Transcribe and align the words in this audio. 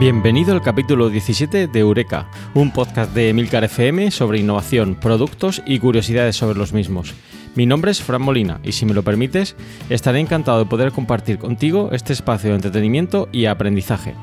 Bienvenido 0.00 0.54
al 0.54 0.62
capítulo 0.62 1.10
17 1.10 1.66
de 1.66 1.78
Eureka, 1.78 2.30
un 2.54 2.72
podcast 2.72 3.12
de 3.12 3.34
Milcar 3.34 3.64
FM 3.64 4.10
sobre 4.10 4.38
innovación, 4.38 4.94
productos 4.94 5.62
y 5.66 5.78
curiosidades 5.78 6.36
sobre 6.36 6.58
los 6.58 6.72
mismos. 6.72 7.12
Mi 7.54 7.66
nombre 7.66 7.90
es 7.90 8.00
Fran 8.00 8.22
Molina 8.22 8.60
y 8.64 8.72
si 8.72 8.86
me 8.86 8.94
lo 8.94 9.02
permites, 9.02 9.56
estaré 9.90 10.20
encantado 10.20 10.58
de 10.58 10.64
poder 10.64 10.92
compartir 10.92 11.36
contigo 11.36 11.90
este 11.92 12.14
espacio 12.14 12.48
de 12.48 12.56
entretenimiento 12.56 13.28
y 13.30 13.44
aprendizaje. 13.44 14.14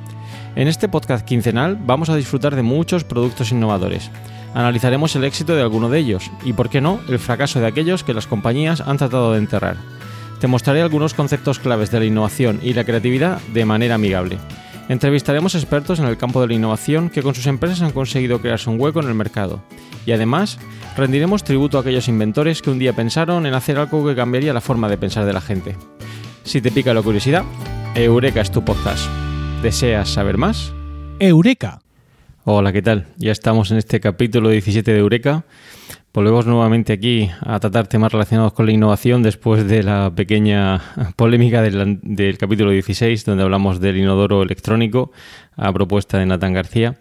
En 0.56 0.68
este 0.68 0.90
podcast 0.90 1.24
quincenal 1.24 1.78
vamos 1.80 2.10
a 2.10 2.16
disfrutar 2.16 2.56
de 2.56 2.64
muchos 2.64 3.04
productos 3.04 3.52
innovadores. 3.52 4.10
Analizaremos 4.56 5.16
el 5.16 5.26
éxito 5.26 5.56
de 5.56 5.62
alguno 5.62 5.90
de 5.90 6.00
ellos 6.00 6.32
y, 6.44 6.54
por 6.54 6.70
qué 6.70 6.82
no, 6.82 7.02
el 7.08 7.20
fracaso 7.20 7.60
de 7.60 7.68
aquellos 7.68 8.04
que 8.04 8.16
las 8.16 8.26
compañías 8.26 8.82
han 8.82 8.98
tratado 8.98 9.34
de 9.34 9.38
enterrar. 9.38 9.78
Te 10.40 10.48
mostraré 10.48 10.82
algunos 10.82 11.14
conceptos 11.14 11.60
claves 11.60 11.92
de 11.92 12.00
la 12.00 12.06
innovación 12.06 12.62
y 12.64 12.74
la 12.74 12.84
creatividad 12.84 13.40
de 13.54 13.66
manera 13.66 13.94
amigable. 13.94 14.40
Entrevistaremos 14.90 15.54
expertos 15.56 16.00
en 16.00 16.06
el 16.06 16.18
campo 16.18 16.40
de 16.40 16.48
la 16.48 16.54
innovación 16.54 17.10
que 17.10 17.22
con 17.22 17.36
sus 17.36 17.48
empresas 17.48 17.82
han 17.82 17.92
conseguido 17.92 18.40
crearse 18.40 18.70
un 18.70 18.80
hueco 18.80 19.02
en 19.02 19.08
el 19.08 19.16
mercado. 19.16 19.62
Y 20.06 20.14
además, 20.14 20.60
rendiremos 20.96 21.44
tributo 21.44 21.78
a 21.78 21.82
aquellos 21.82 22.08
inventores 22.08 22.62
que 22.62 22.70
un 22.70 22.80
día 22.80 22.94
pensaron 22.94 23.46
en 23.46 23.54
hacer 23.54 23.78
algo 23.78 24.06
que 24.06 24.16
cambiaría 24.16 24.54
la 24.54 24.62
forma 24.62 24.88
de 24.88 24.98
pensar 24.98 25.26
de 25.26 25.34
la 25.34 25.42
gente. 25.42 25.76
Si 26.44 26.62
te 26.62 26.72
pica 26.72 26.94
la 26.94 27.02
curiosidad, 27.02 27.44
Eureka 27.96 28.40
es 28.40 28.52
tu 28.52 28.64
podcast. 28.64 29.10
¿Deseas 29.62 30.08
saber 30.08 30.38
más? 30.38 30.72
Eureka. 31.20 31.82
Hola, 32.46 32.72
¿qué 32.72 32.82
tal? 32.82 33.08
Ya 33.18 33.34
estamos 33.34 33.72
en 33.72 33.78
este 33.78 34.00
capítulo 34.00 34.50
17 34.50 34.94
de 34.94 35.00
Eureka. 35.00 35.44
Volvemos 36.18 36.48
nuevamente 36.48 36.94
aquí 36.94 37.30
a 37.42 37.60
tratar 37.60 37.86
temas 37.86 38.12
relacionados 38.12 38.52
con 38.52 38.66
la 38.66 38.72
innovación 38.72 39.22
después 39.22 39.68
de 39.68 39.84
la 39.84 40.12
pequeña 40.16 40.82
polémica 41.16 41.62
del, 41.62 42.00
del, 42.02 42.40
capítulo 42.40 42.72
16, 42.72 43.24
donde 43.24 43.44
hablamos 43.44 43.80
del 43.80 43.98
inodoro 43.98 44.42
electrónico 44.42 45.12
a 45.56 45.72
propuesta 45.72 46.18
de 46.18 46.26
Nathan 46.26 46.54
García. 46.54 46.98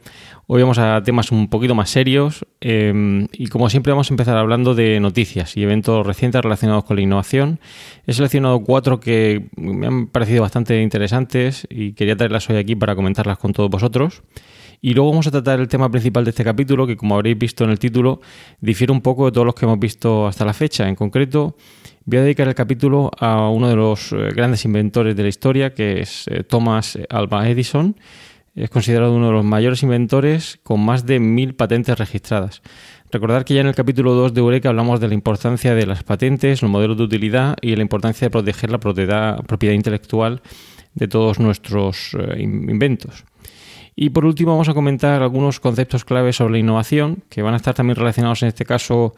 Hoy 0.46 0.60
vamos 0.60 0.76
a 0.76 1.02
temas 1.02 1.32
un 1.32 1.48
poquito 1.48 1.74
más 1.74 1.88
serios 1.88 2.44
eh, 2.60 3.26
y 3.32 3.46
como 3.46 3.70
siempre 3.70 3.90
vamos 3.90 4.10
a 4.10 4.12
empezar 4.12 4.36
hablando 4.36 4.74
de 4.74 5.00
noticias 5.00 5.56
y 5.56 5.62
eventos 5.62 6.06
recientes 6.06 6.42
relacionados 6.42 6.84
con 6.84 6.96
la 6.96 7.02
innovación. 7.02 7.58
He 8.06 8.12
seleccionado 8.12 8.60
cuatro 8.64 9.00
que 9.00 9.48
me 9.56 9.86
han 9.86 10.08
parecido 10.08 10.42
bastante 10.42 10.82
interesantes 10.82 11.66
y 11.70 11.94
quería 11.94 12.16
traerlas 12.16 12.50
hoy 12.50 12.56
aquí 12.58 12.76
para 12.76 12.94
comentarlas 12.94 13.38
con 13.38 13.54
todos 13.54 13.70
vosotros. 13.70 14.22
Y 14.80 14.94
luego 14.94 15.10
vamos 15.10 15.26
a 15.26 15.30
tratar 15.30 15.60
el 15.60 15.68
tema 15.68 15.90
principal 15.90 16.24
de 16.24 16.30
este 16.30 16.44
capítulo, 16.44 16.86
que 16.86 16.96
como 16.96 17.14
habréis 17.14 17.38
visto 17.38 17.64
en 17.64 17.70
el 17.70 17.78
título, 17.78 18.20
difiere 18.60 18.92
un 18.92 19.00
poco 19.00 19.26
de 19.26 19.32
todos 19.32 19.46
los 19.46 19.54
que 19.54 19.64
hemos 19.64 19.78
visto 19.78 20.26
hasta 20.26 20.44
la 20.44 20.52
fecha. 20.52 20.88
En 20.88 20.94
concreto, 20.94 21.56
voy 22.04 22.18
a 22.18 22.22
dedicar 22.22 22.48
el 22.48 22.54
capítulo 22.54 23.10
a 23.18 23.48
uno 23.48 23.68
de 23.68 23.76
los 23.76 24.14
grandes 24.34 24.64
inventores 24.64 25.16
de 25.16 25.22
la 25.22 25.28
historia, 25.28 25.74
que 25.74 26.00
es 26.00 26.26
Thomas 26.48 26.98
Alva 27.08 27.48
Edison. 27.48 27.96
Es 28.54 28.70
considerado 28.70 29.14
uno 29.14 29.26
de 29.26 29.32
los 29.32 29.44
mayores 29.44 29.82
inventores 29.82 30.58
con 30.62 30.80
más 30.80 31.04
de 31.04 31.20
mil 31.20 31.54
patentes 31.54 31.98
registradas. 31.98 32.62
Recordar 33.12 33.44
que 33.44 33.54
ya 33.54 33.60
en 33.60 33.66
el 33.66 33.74
capítulo 33.74 34.14
2 34.14 34.34
de 34.34 34.40
Eureka 34.40 34.70
hablamos 34.70 34.98
de 34.98 35.08
la 35.08 35.14
importancia 35.14 35.74
de 35.74 35.86
las 35.86 36.02
patentes, 36.02 36.62
los 36.62 36.70
modelos 36.70 36.96
de 36.96 37.04
utilidad 37.04 37.56
y 37.60 37.76
la 37.76 37.82
importancia 37.82 38.26
de 38.26 38.30
proteger 38.30 38.70
la 38.70 38.78
propiedad, 38.78 39.44
propiedad 39.44 39.74
intelectual 39.74 40.40
de 40.94 41.06
todos 41.06 41.38
nuestros 41.38 42.16
eh, 42.18 42.40
inventos. 42.40 43.24
Y 43.98 44.10
por 44.10 44.26
último 44.26 44.52
vamos 44.52 44.68
a 44.68 44.74
comentar 44.74 45.22
algunos 45.22 45.58
conceptos 45.58 46.04
claves 46.04 46.36
sobre 46.36 46.52
la 46.52 46.58
innovación 46.58 47.22
que 47.30 47.40
van 47.40 47.54
a 47.54 47.56
estar 47.56 47.72
también 47.72 47.96
relacionados 47.96 48.42
en 48.42 48.48
este 48.48 48.66
caso 48.66 49.14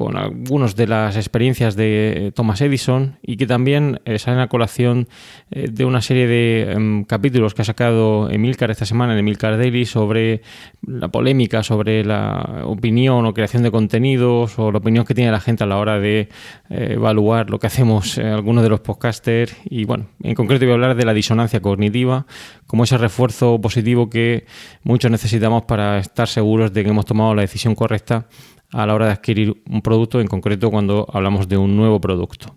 con 0.00 0.16
algunas 0.16 0.76
de 0.76 0.86
las 0.86 1.16
experiencias 1.16 1.76
de 1.76 2.32
Thomas 2.34 2.62
Edison 2.62 3.18
y 3.20 3.36
que 3.36 3.46
también 3.46 4.00
eh, 4.06 4.18
salen 4.18 4.40
a 4.40 4.48
colación 4.48 5.08
eh, 5.50 5.68
de 5.70 5.84
una 5.84 6.00
serie 6.00 6.26
de 6.26 6.74
um, 6.74 7.04
capítulos 7.04 7.52
que 7.52 7.60
ha 7.60 7.66
sacado 7.66 8.30
Emilcar 8.30 8.70
esta 8.70 8.86
semana 8.86 9.12
en 9.12 9.18
Emilcar 9.18 9.58
Daily 9.58 9.84
sobre 9.84 10.40
la 10.86 11.08
polémica, 11.08 11.62
sobre 11.62 12.02
la 12.02 12.62
opinión 12.64 13.26
o 13.26 13.34
creación 13.34 13.62
de 13.62 13.70
contenidos 13.70 14.58
o 14.58 14.72
la 14.72 14.78
opinión 14.78 15.04
que 15.04 15.14
tiene 15.14 15.30
la 15.30 15.40
gente 15.40 15.64
a 15.64 15.66
la 15.66 15.76
hora 15.76 16.00
de 16.00 16.30
eh, 16.70 16.92
evaluar 16.92 17.50
lo 17.50 17.58
que 17.58 17.66
hacemos 17.66 18.16
algunos 18.16 18.62
de 18.62 18.70
los 18.70 18.80
podcasters. 18.80 19.54
Y 19.66 19.84
bueno, 19.84 20.06
en 20.22 20.34
concreto 20.34 20.64
voy 20.64 20.72
a 20.72 20.74
hablar 20.76 20.96
de 20.96 21.04
la 21.04 21.12
disonancia 21.12 21.60
cognitiva 21.60 22.24
como 22.66 22.84
ese 22.84 22.96
refuerzo 22.96 23.60
positivo 23.60 24.08
que 24.08 24.46
muchos 24.82 25.10
necesitamos 25.10 25.64
para 25.64 25.98
estar 25.98 26.26
seguros 26.26 26.72
de 26.72 26.84
que 26.84 26.88
hemos 26.88 27.04
tomado 27.04 27.34
la 27.34 27.42
decisión 27.42 27.74
correcta 27.74 28.28
a 28.72 28.86
la 28.86 28.94
hora 28.94 29.06
de 29.06 29.12
adquirir 29.12 29.62
un 29.68 29.82
producto, 29.82 30.20
en 30.20 30.26
concreto 30.26 30.70
cuando 30.70 31.06
hablamos 31.12 31.48
de 31.48 31.56
un 31.56 31.76
nuevo 31.76 32.00
producto. 32.00 32.54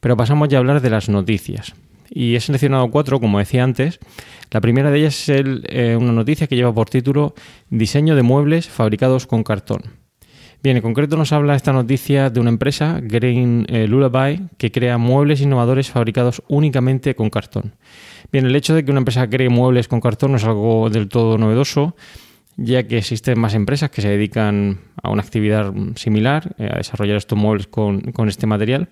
Pero 0.00 0.16
pasamos 0.16 0.48
ya 0.48 0.58
a 0.58 0.60
hablar 0.60 0.80
de 0.80 0.90
las 0.90 1.08
noticias. 1.08 1.74
Y 2.10 2.34
he 2.34 2.40
seleccionado 2.40 2.90
cuatro, 2.90 3.20
como 3.20 3.38
decía 3.38 3.64
antes. 3.64 3.98
La 4.50 4.60
primera 4.60 4.90
de 4.90 4.98
ellas 4.98 5.28
es 5.28 5.44
eh, 5.64 5.96
una 5.98 6.12
noticia 6.12 6.46
que 6.46 6.56
lleva 6.56 6.74
por 6.74 6.90
título 6.90 7.34
Diseño 7.70 8.14
de 8.14 8.22
muebles 8.22 8.68
fabricados 8.68 9.26
con 9.26 9.42
cartón. 9.42 9.82
Bien, 10.62 10.76
en 10.76 10.82
concreto 10.82 11.16
nos 11.16 11.32
habla 11.32 11.56
esta 11.56 11.72
noticia 11.72 12.30
de 12.30 12.38
una 12.38 12.50
empresa, 12.50 13.00
Green 13.02 13.66
eh, 13.68 13.88
Lullaby, 13.88 14.48
que 14.58 14.70
crea 14.70 14.96
muebles 14.96 15.40
innovadores 15.40 15.90
fabricados 15.90 16.40
únicamente 16.46 17.16
con 17.16 17.30
cartón. 17.30 17.74
Bien, 18.30 18.46
el 18.46 18.54
hecho 18.54 18.72
de 18.72 18.84
que 18.84 18.92
una 18.92 19.00
empresa 19.00 19.28
cree 19.28 19.48
muebles 19.48 19.88
con 19.88 20.00
cartón 20.00 20.32
no 20.32 20.36
es 20.36 20.44
algo 20.44 20.88
del 20.88 21.08
todo 21.08 21.36
novedoso 21.36 21.96
ya 22.56 22.82
que 22.86 22.98
existen 22.98 23.38
más 23.38 23.54
empresas 23.54 23.90
que 23.90 24.02
se 24.02 24.08
dedican 24.08 24.80
a 25.02 25.10
una 25.10 25.22
actividad 25.22 25.72
similar, 25.96 26.54
eh, 26.58 26.68
a 26.72 26.76
desarrollar 26.76 27.16
estos 27.16 27.38
muebles 27.38 27.66
con, 27.66 28.12
este 28.28 28.46
material. 28.46 28.88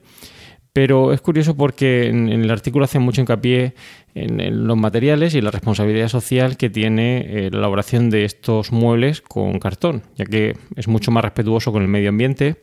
Pero 0.72 1.12
es 1.12 1.20
curioso 1.20 1.56
porque 1.56 2.08
en, 2.08 2.28
el 2.28 2.50
artículo 2.50 2.84
hace 2.84 3.00
mucho 3.00 3.20
hincapié 3.20 3.74
en, 4.14 4.40
en, 4.40 4.66
los 4.66 4.76
materiales 4.76 5.34
y 5.34 5.40
la 5.40 5.50
responsabilidad 5.50 6.08
social 6.08 6.56
que 6.56 6.70
tiene 6.70 7.26
eh, 7.26 7.50
la 7.50 7.58
elaboración 7.58 8.08
de 8.08 8.24
estos 8.24 8.70
muebles 8.70 9.20
con 9.20 9.58
cartón, 9.58 10.02
ya 10.16 10.24
que 10.24 10.56
es 10.76 10.86
mucho 10.86 11.10
más 11.10 11.24
respetuoso 11.24 11.72
con 11.72 11.82
el 11.82 11.88
medio 11.88 12.08
ambiente. 12.08 12.56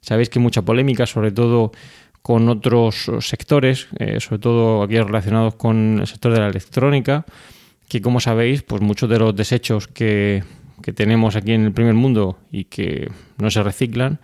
Sabéis 0.00 0.30
que 0.30 0.38
hay 0.38 0.42
mucha 0.42 0.62
polémica, 0.62 1.06
sobre 1.06 1.30
todo 1.30 1.72
con 2.22 2.48
otros 2.48 3.10
sectores, 3.20 3.88
eh, 3.98 4.20
sobre 4.20 4.38
todo 4.38 4.82
aquellos 4.82 5.06
relacionados 5.06 5.56
con 5.56 5.98
el 6.00 6.06
sector 6.06 6.32
de 6.32 6.40
la 6.40 6.48
electrónica, 6.48 7.26
que 7.92 8.00
como 8.00 8.20
sabéis, 8.20 8.62
pues 8.62 8.80
muchos 8.80 9.10
de 9.10 9.18
los 9.18 9.36
desechos 9.36 9.86
que, 9.86 10.42
que, 10.80 10.94
tenemos 10.94 11.36
aquí 11.36 11.52
en 11.52 11.66
el 11.66 11.72
primer 11.72 11.92
mundo 11.92 12.38
y 12.50 12.64
que 12.64 13.10
no 13.36 13.50
se 13.50 13.62
reciclan, 13.62 14.18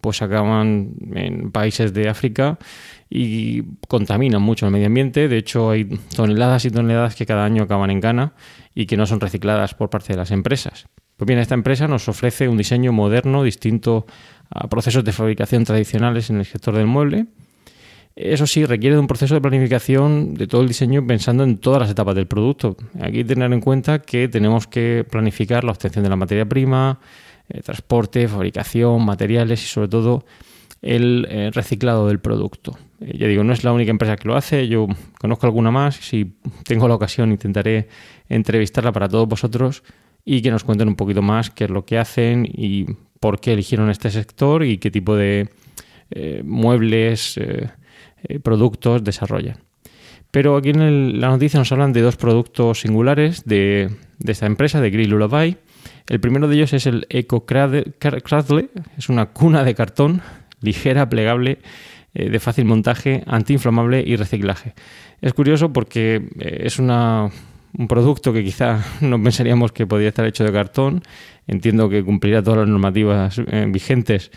pues 0.00 0.22
acaban 0.22 0.94
en 1.14 1.52
países 1.52 1.94
de 1.94 2.08
África 2.08 2.58
y 3.08 3.62
contaminan 3.86 4.42
mucho 4.42 4.66
el 4.66 4.72
medio 4.72 4.88
ambiente. 4.88 5.28
De 5.28 5.38
hecho, 5.38 5.70
hay 5.70 5.84
toneladas 6.16 6.64
y 6.64 6.72
toneladas 6.72 7.14
que 7.14 7.24
cada 7.24 7.44
año 7.44 7.62
acaban 7.62 7.92
en 7.92 8.00
Ghana 8.00 8.32
y 8.74 8.86
que 8.86 8.96
no 8.96 9.06
son 9.06 9.20
recicladas 9.20 9.74
por 9.74 9.88
parte 9.88 10.14
de 10.14 10.16
las 10.16 10.32
empresas. 10.32 10.88
Pues 11.16 11.28
bien, 11.28 11.38
esta 11.38 11.54
empresa 11.54 11.86
nos 11.86 12.08
ofrece 12.08 12.48
un 12.48 12.56
diseño 12.56 12.92
moderno, 12.92 13.44
distinto 13.44 14.04
a 14.50 14.66
procesos 14.66 15.04
de 15.04 15.12
fabricación 15.12 15.62
tradicionales 15.62 16.28
en 16.28 16.38
el 16.38 16.44
sector 16.44 16.74
del 16.74 16.86
mueble, 16.88 17.26
eso 18.14 18.46
sí, 18.46 18.64
requiere 18.66 18.96
de 18.96 19.00
un 19.00 19.06
proceso 19.06 19.34
de 19.34 19.40
planificación 19.40 20.34
de 20.34 20.46
todo 20.46 20.60
el 20.60 20.68
diseño 20.68 21.06
pensando 21.06 21.44
en 21.44 21.58
todas 21.58 21.80
las 21.80 21.90
etapas 21.90 22.14
del 22.14 22.26
producto. 22.26 22.76
Aquí 23.00 23.24
tener 23.24 23.52
en 23.52 23.60
cuenta 23.60 24.00
que 24.00 24.28
tenemos 24.28 24.66
que 24.66 25.06
planificar 25.10 25.64
la 25.64 25.72
obtención 25.72 26.04
de 26.04 26.10
la 26.10 26.16
materia 26.16 26.44
prima, 26.44 27.00
el 27.48 27.62
transporte, 27.62 28.28
fabricación, 28.28 29.04
materiales 29.04 29.62
y 29.62 29.66
sobre 29.66 29.88
todo 29.88 30.24
el 30.82 31.26
eh, 31.30 31.50
reciclado 31.52 32.08
del 32.08 32.18
producto. 32.18 32.76
Eh, 33.00 33.16
ya 33.16 33.28
digo, 33.28 33.44
no 33.44 33.52
es 33.52 33.64
la 33.64 33.72
única 33.72 33.90
empresa 33.90 34.16
que 34.16 34.28
lo 34.28 34.36
hace, 34.36 34.68
yo 34.68 34.88
conozco 35.18 35.46
alguna 35.46 35.70
más, 35.70 35.96
si 35.96 36.34
tengo 36.64 36.88
la 36.88 36.96
ocasión 36.96 37.30
intentaré 37.30 37.88
entrevistarla 38.28 38.92
para 38.92 39.08
todos 39.08 39.28
vosotros 39.28 39.84
y 40.24 40.42
que 40.42 40.50
nos 40.50 40.64
cuenten 40.64 40.88
un 40.88 40.96
poquito 40.96 41.22
más 41.22 41.50
qué 41.50 41.64
es 41.64 41.70
lo 41.70 41.84
que 41.84 41.98
hacen 41.98 42.46
y 42.46 42.86
por 43.20 43.40
qué 43.40 43.52
eligieron 43.52 43.90
este 43.90 44.10
sector 44.10 44.64
y 44.64 44.78
qué 44.78 44.90
tipo 44.90 45.16
de 45.16 45.48
eh, 46.10 46.42
muebles, 46.44 47.38
eh, 48.24 48.38
productos 48.38 49.02
desarrollan. 49.04 49.58
Pero 50.30 50.56
aquí 50.56 50.70
en 50.70 51.20
la 51.20 51.28
noticia 51.28 51.58
nos 51.58 51.70
hablan 51.72 51.92
de 51.92 52.00
dos 52.00 52.16
productos 52.16 52.80
singulares 52.80 53.44
de, 53.44 53.90
esta 54.26 54.46
empresa, 54.46 54.80
de 54.80 54.90
Grill 54.90 55.10
Lullaby. 55.10 55.58
El 56.08 56.20
primero 56.20 56.48
de 56.48 56.56
ellos 56.56 56.72
es 56.72 56.86
el 56.86 57.06
Eco 57.10 57.44
Cradle, 57.44 57.84
es 58.96 59.08
una 59.10 59.26
cuna 59.26 59.62
de 59.62 59.74
cartón 59.74 60.22
ligera, 60.62 61.08
plegable, 61.08 61.58
eh, 62.14 62.30
de 62.30 62.40
fácil 62.40 62.64
montaje, 62.64 63.22
antiinflamable 63.26 64.02
y 64.06 64.16
reciclaje. 64.16 64.74
Es 65.20 65.34
curioso 65.34 65.72
porque 65.72 66.28
eh, 66.38 66.62
es 66.64 66.78
una, 66.78 67.30
un 67.76 67.88
producto 67.88 68.32
que 68.32 68.42
quizá 68.42 68.82
no 69.02 69.22
pensaríamos 69.22 69.72
que 69.72 69.86
podría 69.86 70.08
estar 70.08 70.24
hecho 70.24 70.44
de 70.44 70.52
cartón. 70.52 71.02
Entiendo 71.46 71.90
que 71.90 72.02
cumplirá 72.02 72.42
todas 72.42 72.60
las 72.60 72.68
normativas 72.68 73.42
vigentes 73.68 74.30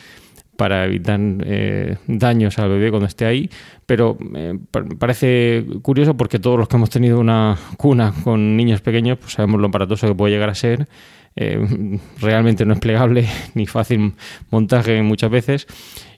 para 0.55 0.85
evitar 0.85 1.19
eh, 1.45 1.97
daños 2.07 2.57
al 2.59 2.69
bebé 2.69 2.89
cuando 2.89 3.07
esté 3.07 3.25
ahí, 3.25 3.49
pero 3.85 4.17
eh, 4.35 4.57
parece 4.97 5.65
curioso 5.81 6.15
porque 6.15 6.39
todos 6.39 6.57
los 6.57 6.67
que 6.67 6.77
hemos 6.77 6.89
tenido 6.89 7.19
una 7.19 7.57
cuna 7.77 8.13
con 8.23 8.55
niños 8.55 8.81
pequeños 8.81 9.17
pues 9.19 9.33
sabemos 9.33 9.59
lo 9.61 9.67
aparatoso 9.67 10.07
que 10.07 10.15
puede 10.15 10.33
llegar 10.33 10.49
a 10.49 10.55
ser. 10.55 10.87
Eh, 11.35 11.99
realmente 12.21 12.65
no 12.65 12.73
es 12.73 12.79
plegable 12.79 13.27
ni 13.53 13.65
fácil 13.65 14.13
montaje 14.51 15.01
muchas 15.01 15.29
veces 15.29 15.67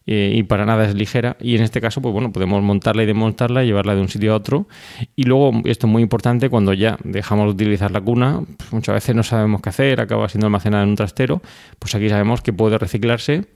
y 0.09 0.41
para 0.43 0.65
nada 0.65 0.85
es 0.85 0.95
ligera 0.95 1.35
y 1.37 1.57
en 1.57 1.63
este 1.63 1.81
caso 1.81 2.01
pues 2.01 2.13
bueno 2.13 2.31
podemos 2.31 2.63
montarla 2.63 3.03
y 3.03 3.05
desmontarla 3.05 3.65
y 3.65 3.67
llevarla 3.67 3.93
de 3.93 3.99
un 3.99 4.07
sitio 4.07 4.31
a 4.31 4.37
otro 4.37 4.69
y 5.17 5.23
luego 5.23 5.51
esto 5.65 5.85
es 5.85 5.91
muy 5.91 6.01
importante 6.01 6.49
cuando 6.49 6.71
ya 6.71 6.97
dejamos 7.03 7.47
de 7.47 7.51
utilizar 7.51 7.91
la 7.91 7.99
cuna 7.99 8.41
pues 8.55 8.71
muchas 8.71 8.93
veces 8.93 9.17
no 9.17 9.23
sabemos 9.23 9.61
qué 9.61 9.67
hacer 9.67 9.99
acaba 9.99 10.29
siendo 10.29 10.47
almacenada 10.47 10.83
en 10.83 10.91
un 10.91 10.95
trastero 10.95 11.41
pues 11.77 11.93
aquí 11.93 12.07
sabemos 12.07 12.41
que 12.41 12.53
puede 12.53 12.77
reciclarse 12.77 13.47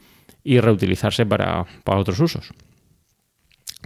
y 0.44 0.60
reutilizarse 0.60 1.26
para, 1.26 1.66
otros 1.86 2.20
usos. 2.20 2.52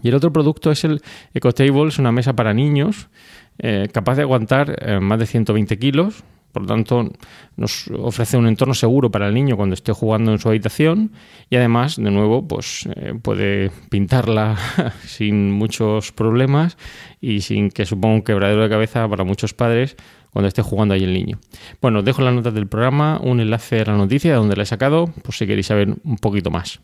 Y 0.01 0.09
el 0.09 0.15
otro 0.15 0.31
producto 0.31 0.71
es 0.71 0.83
el 0.83 1.01
EcoTable, 1.33 1.87
es 1.87 1.99
una 1.99 2.11
mesa 2.11 2.33
para 2.33 2.53
niños 2.53 3.09
eh, 3.57 3.87
capaz 3.91 4.15
de 4.15 4.23
aguantar 4.23 4.75
eh, 4.81 4.99
más 4.99 5.19
de 5.19 5.25
120 5.25 5.79
kilos. 5.79 6.23
Por 6.51 6.61
lo 6.61 6.67
tanto, 6.69 7.11
nos 7.57 7.89
ofrece 7.89 8.37
un 8.37 8.47
entorno 8.47 8.73
seguro 8.73 9.11
para 9.11 9.27
el 9.27 9.33
niño 9.33 9.57
cuando 9.57 9.73
esté 9.73 9.91
jugando 9.91 10.31
en 10.31 10.39
su 10.39 10.47
habitación 10.47 11.11
y 11.49 11.57
además, 11.57 11.97
de 11.97 12.11
nuevo, 12.11 12.47
pues 12.47 12.87
eh, 12.95 13.13
puede 13.21 13.71
pintarla 13.89 14.57
sin 15.05 15.51
muchos 15.51 16.13
problemas 16.13 16.77
y 17.19 17.41
sin 17.41 17.69
que 17.69 17.85
suponga 17.85 18.15
un 18.15 18.21
quebradero 18.21 18.63
de 18.63 18.69
cabeza 18.69 19.05
para 19.09 19.25
muchos 19.25 19.53
padres 19.53 19.97
cuando 20.35 20.49
esté 20.49 20.61
jugando 20.61 20.93
ahí 20.93 21.05
el 21.05 21.13
niño. 21.13 21.39
Bueno, 21.81 22.03
dejo 22.03 22.21
las 22.21 22.33
notas 22.33 22.53
del 22.53 22.67
programa 22.67 23.21
un 23.23 23.39
enlace 23.39 23.79
a 23.79 23.85
la 23.85 23.95
noticia 23.95 24.35
donde 24.35 24.57
la 24.57 24.63
he 24.63 24.65
sacado, 24.65 25.05
por 25.23 25.33
si 25.33 25.47
queréis 25.47 25.67
saber 25.67 25.95
un 26.03 26.17
poquito 26.17 26.51
más. 26.51 26.81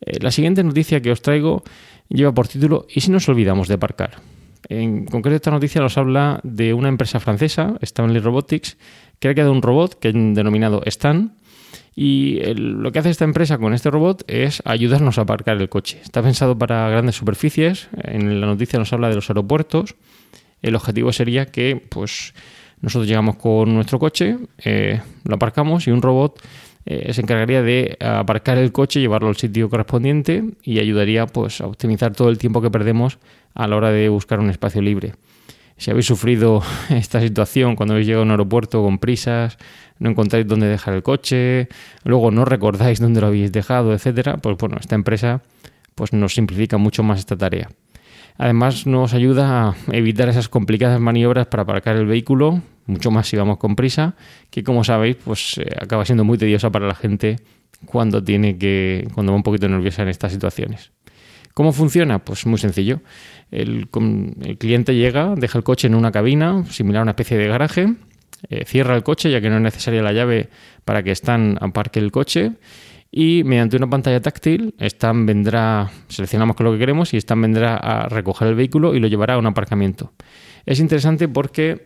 Eh, 0.00 0.18
la 0.20 0.32
siguiente 0.32 0.64
noticia 0.64 1.00
que 1.00 1.12
os 1.12 1.22
traigo 1.22 1.62
lleva 2.08 2.34
por 2.34 2.48
título 2.48 2.88
¿Y 2.92 3.00
si 3.00 3.12
nos 3.12 3.28
olvidamos 3.28 3.68
de 3.68 3.74
aparcar? 3.74 4.16
En 4.68 5.04
concreto 5.04 5.36
esta 5.36 5.52
noticia 5.52 5.80
nos 5.80 5.96
habla 5.96 6.40
de 6.42 6.74
una 6.74 6.88
empresa 6.88 7.20
francesa, 7.20 7.76
Stanley 7.80 8.20
Robotics, 8.20 8.76
que 9.20 9.28
ha 9.28 9.34
creado 9.34 9.52
un 9.52 9.62
robot 9.62 10.00
que 10.00 10.08
han 10.08 10.34
denominado 10.34 10.82
Stan, 10.86 11.36
y 11.94 12.40
lo 12.56 12.90
que 12.90 12.98
hace 12.98 13.10
esta 13.10 13.24
empresa 13.24 13.56
con 13.58 13.72
este 13.72 13.88
robot 13.88 14.24
es 14.26 14.62
ayudarnos 14.64 15.16
a 15.18 15.22
aparcar 15.22 15.58
el 15.58 15.68
coche. 15.68 16.00
Está 16.02 16.24
pensado 16.24 16.58
para 16.58 16.88
grandes 16.88 17.14
superficies. 17.14 17.88
En 18.02 18.40
la 18.40 18.48
noticia 18.48 18.80
nos 18.80 18.92
habla 18.92 19.10
de 19.10 19.14
los 19.14 19.30
aeropuertos 19.30 19.94
el 20.62 20.74
objetivo 20.74 21.12
sería 21.12 21.46
que 21.46 21.82
pues 21.88 22.34
nosotros 22.80 23.06
llegamos 23.06 23.36
con 23.36 23.74
nuestro 23.74 23.98
coche, 23.98 24.38
eh, 24.64 25.00
lo 25.24 25.34
aparcamos 25.34 25.86
y 25.86 25.90
un 25.90 26.02
robot 26.02 26.40
eh, 26.84 27.12
se 27.12 27.20
encargaría 27.20 27.62
de 27.62 27.96
aparcar 28.00 28.58
el 28.58 28.72
coche, 28.72 29.00
llevarlo 29.00 29.28
al 29.28 29.36
sitio 29.36 29.70
correspondiente 29.70 30.42
y 30.62 30.80
ayudaría 30.80 31.26
pues 31.26 31.60
a 31.60 31.66
optimizar 31.66 32.12
todo 32.12 32.28
el 32.28 32.38
tiempo 32.38 32.60
que 32.60 32.70
perdemos 32.70 33.18
a 33.54 33.68
la 33.68 33.76
hora 33.76 33.90
de 33.90 34.08
buscar 34.08 34.40
un 34.40 34.50
espacio 34.50 34.82
libre. 34.82 35.14
Si 35.76 35.90
habéis 35.90 36.06
sufrido 36.06 36.62
esta 36.90 37.20
situación 37.20 37.76
cuando 37.76 37.94
habéis 37.94 38.06
llegado 38.06 38.22
a 38.22 38.26
un 38.26 38.30
aeropuerto 38.32 38.82
con 38.82 38.98
prisas, 38.98 39.58
no 39.98 40.10
encontráis 40.10 40.46
dónde 40.46 40.66
dejar 40.66 40.94
el 40.94 41.02
coche, 41.02 41.68
luego 42.04 42.30
no 42.30 42.44
recordáis 42.44 43.00
dónde 43.00 43.20
lo 43.20 43.28
habéis 43.28 43.52
dejado, 43.52 43.92
etcétera, 43.92 44.38
pues 44.38 44.56
bueno, 44.58 44.76
esta 44.80 44.94
empresa 44.94 45.42
pues 45.94 46.12
nos 46.12 46.34
simplifica 46.34 46.78
mucho 46.78 47.02
más 47.02 47.18
esta 47.20 47.36
tarea. 47.36 47.68
Además 48.38 48.86
nos 48.86 49.14
ayuda 49.14 49.68
a 49.68 49.76
evitar 49.92 50.28
esas 50.28 50.48
complicadas 50.48 51.00
maniobras 51.00 51.46
para 51.46 51.62
aparcar 51.64 51.96
el 51.96 52.06
vehículo, 52.06 52.62
mucho 52.86 53.10
más 53.10 53.28
si 53.28 53.36
vamos 53.36 53.58
con 53.58 53.76
prisa, 53.76 54.14
que 54.50 54.64
como 54.64 54.84
sabéis, 54.84 55.16
pues 55.16 55.58
eh, 55.58 55.66
acaba 55.80 56.04
siendo 56.04 56.24
muy 56.24 56.38
tediosa 56.38 56.70
para 56.70 56.86
la 56.86 56.94
gente 56.94 57.36
cuando 57.84 58.22
tiene 58.22 58.58
que 58.58 59.08
cuando 59.14 59.32
va 59.32 59.36
un 59.36 59.42
poquito 59.42 59.68
nerviosa 59.68 60.02
en 60.02 60.08
estas 60.08 60.32
situaciones. 60.32 60.92
¿Cómo 61.54 61.72
funciona? 61.72 62.18
Pues 62.18 62.46
muy 62.46 62.58
sencillo. 62.58 63.00
El, 63.50 63.88
cliente 64.58 64.94
llega, 64.94 65.34
deja 65.36 65.58
el 65.58 65.64
coche 65.64 65.86
en 65.86 65.94
una 65.94 66.10
cabina, 66.10 66.64
similar 66.70 67.00
a 67.00 67.02
una 67.02 67.10
especie 67.10 67.36
de 67.36 67.46
garaje, 67.46 67.94
eh, 68.48 68.64
cierra 68.64 68.96
el 68.96 69.02
coche 69.02 69.30
ya 69.30 69.40
que 69.40 69.50
no 69.50 69.56
es 69.56 69.62
necesaria 69.62 70.02
la 70.02 70.12
llave 70.12 70.48
para 70.84 71.02
que 71.02 71.10
Stan 71.12 71.58
aparque 71.60 72.00
el 72.00 72.10
coche 72.10 72.52
y 73.14 73.44
mediante 73.44 73.76
una 73.76 73.90
pantalla 73.90 74.22
táctil, 74.22 74.74
Stan 74.78 75.26
vendrá, 75.26 75.90
seleccionamos 76.08 76.56
con 76.56 76.64
lo 76.64 76.72
que 76.72 76.78
queremos 76.78 77.12
y 77.12 77.18
Stan 77.18 77.40
vendrá 77.40 77.76
a 77.76 78.08
recoger 78.08 78.48
el 78.48 78.54
vehículo 78.54 78.94
y 78.94 79.00
lo 79.00 79.06
llevará 79.06 79.34
a 79.34 79.38
un 79.38 79.46
aparcamiento. 79.46 80.12
Es 80.64 80.80
interesante 80.80 81.28
porque 81.28 81.84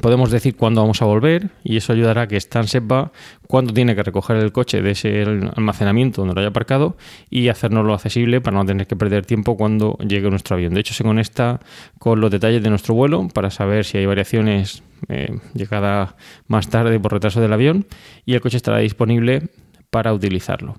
podemos 0.00 0.32
decir 0.32 0.56
cuándo 0.56 0.80
vamos 0.80 1.02
a 1.02 1.04
volver 1.04 1.50
y 1.62 1.76
eso 1.76 1.92
ayudará 1.92 2.22
a 2.22 2.26
que 2.26 2.36
Stan 2.36 2.66
sepa 2.66 3.12
cuándo 3.46 3.72
tiene 3.72 3.94
que 3.94 4.02
recoger 4.02 4.38
el 4.38 4.50
coche 4.50 4.82
de 4.82 4.90
ese 4.90 5.22
almacenamiento 5.22 6.22
donde 6.22 6.34
lo 6.34 6.40
haya 6.40 6.48
aparcado 6.48 6.96
y 7.30 7.46
hacernoslo 7.46 7.94
accesible 7.94 8.40
para 8.40 8.56
no 8.56 8.64
tener 8.64 8.88
que 8.88 8.96
perder 8.96 9.24
tiempo 9.24 9.56
cuando 9.56 9.96
llegue 9.98 10.28
nuestro 10.30 10.56
avión. 10.56 10.74
De 10.74 10.80
hecho, 10.80 10.94
se 10.94 11.04
conecta 11.04 11.60
con 12.00 12.20
los 12.20 12.30
detalles 12.32 12.60
de 12.60 12.70
nuestro 12.70 12.94
vuelo 12.94 13.28
para 13.32 13.50
saber 13.50 13.84
si 13.84 13.98
hay 13.98 14.06
variaciones 14.06 14.82
eh, 15.08 15.38
llegada 15.54 16.16
más 16.48 16.70
tarde 16.70 16.98
por 16.98 17.12
retraso 17.12 17.40
del 17.40 17.52
avión 17.52 17.86
y 18.26 18.34
el 18.34 18.40
coche 18.40 18.56
estará 18.56 18.78
disponible 18.78 19.48
para 19.92 20.14
utilizarlo. 20.14 20.74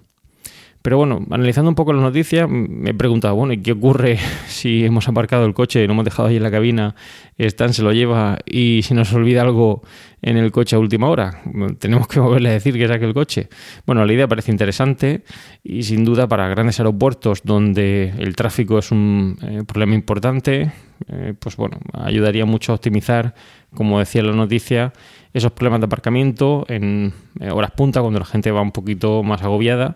Pero 0.83 0.97
bueno, 0.97 1.25
analizando 1.31 1.69
un 1.69 1.75
poco 1.75 1.93
la 1.93 2.01
noticia, 2.01 2.45
me 2.45 2.89
he 2.89 2.93
preguntado, 2.93 3.35
bueno, 3.35 3.53
¿y 3.53 3.57
qué 3.59 3.71
ocurre 3.71 4.19
si 4.47 4.83
hemos 4.83 5.07
aparcado 5.07 5.45
el 5.45 5.53
coche, 5.53 5.87
lo 5.87 5.93
hemos 5.93 6.03
dejado 6.03 6.27
ahí 6.27 6.35
en 6.35 6.43
la 6.43 6.51
cabina, 6.51 6.93
Stan 7.37 7.73
se 7.73 7.83
lo 7.83 7.93
lleva 7.93 8.39
y 8.45 8.81
se 8.83 8.93
nos 8.93 9.13
olvida 9.13 9.43
algo 9.43 9.81
en 10.21 10.35
el 10.35 10.51
coche 10.51 10.75
a 10.75 10.79
última 10.79 11.07
hora? 11.07 11.41
Tenemos 11.79 12.09
que 12.09 12.19
moverle 12.19 12.49
a 12.49 12.51
decir 12.51 12.73
que 12.73 12.85
saque 12.85 13.05
el 13.05 13.13
coche. 13.13 13.47
Bueno, 13.85 14.05
la 14.05 14.11
idea 14.11 14.27
parece 14.27 14.51
interesante 14.51 15.23
y 15.63 15.83
sin 15.83 16.03
duda 16.03 16.27
para 16.27 16.49
grandes 16.49 16.81
aeropuertos 16.81 17.43
donde 17.45 18.13
el 18.17 18.35
tráfico 18.35 18.77
es 18.77 18.91
un 18.91 19.37
eh, 19.41 19.63
problema 19.65 19.95
importante, 19.95 20.73
eh, 21.07 21.33
pues 21.39 21.55
bueno, 21.55 21.77
ayudaría 21.93 22.43
mucho 22.43 22.73
a 22.73 22.75
optimizar, 22.75 23.35
como 23.73 23.99
decía 23.99 24.21
la 24.21 24.33
noticia, 24.33 24.91
esos 25.33 25.53
problemas 25.53 25.79
de 25.79 25.85
aparcamiento 25.85 26.65
en 26.67 27.13
eh, 27.39 27.51
horas 27.51 27.71
punta 27.71 28.01
cuando 28.01 28.19
la 28.19 28.25
gente 28.25 28.51
va 28.51 28.61
un 28.61 28.73
poquito 28.73 29.23
más 29.23 29.41
agobiada 29.43 29.95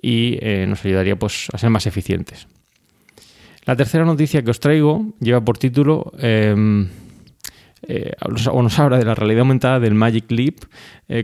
y 0.00 0.38
eh, 0.40 0.66
nos 0.68 0.84
ayudaría 0.84 1.16
pues, 1.16 1.48
a 1.52 1.58
ser 1.58 1.70
más 1.70 1.86
eficientes. 1.86 2.46
La 3.64 3.74
tercera 3.74 4.04
noticia 4.04 4.42
que 4.42 4.50
os 4.50 4.60
traigo 4.60 5.14
lleva 5.20 5.40
por 5.40 5.58
título 5.58 6.12
em, 6.18 6.88
eh, 7.88 8.12
o 8.50 8.62
nos 8.62 8.78
habla 8.78 8.98
de 8.98 9.04
la 9.04 9.14
realidad 9.14 9.40
aumentada 9.40 9.80
del 9.80 9.94
Magic 9.94 10.30
Leap 10.30 10.58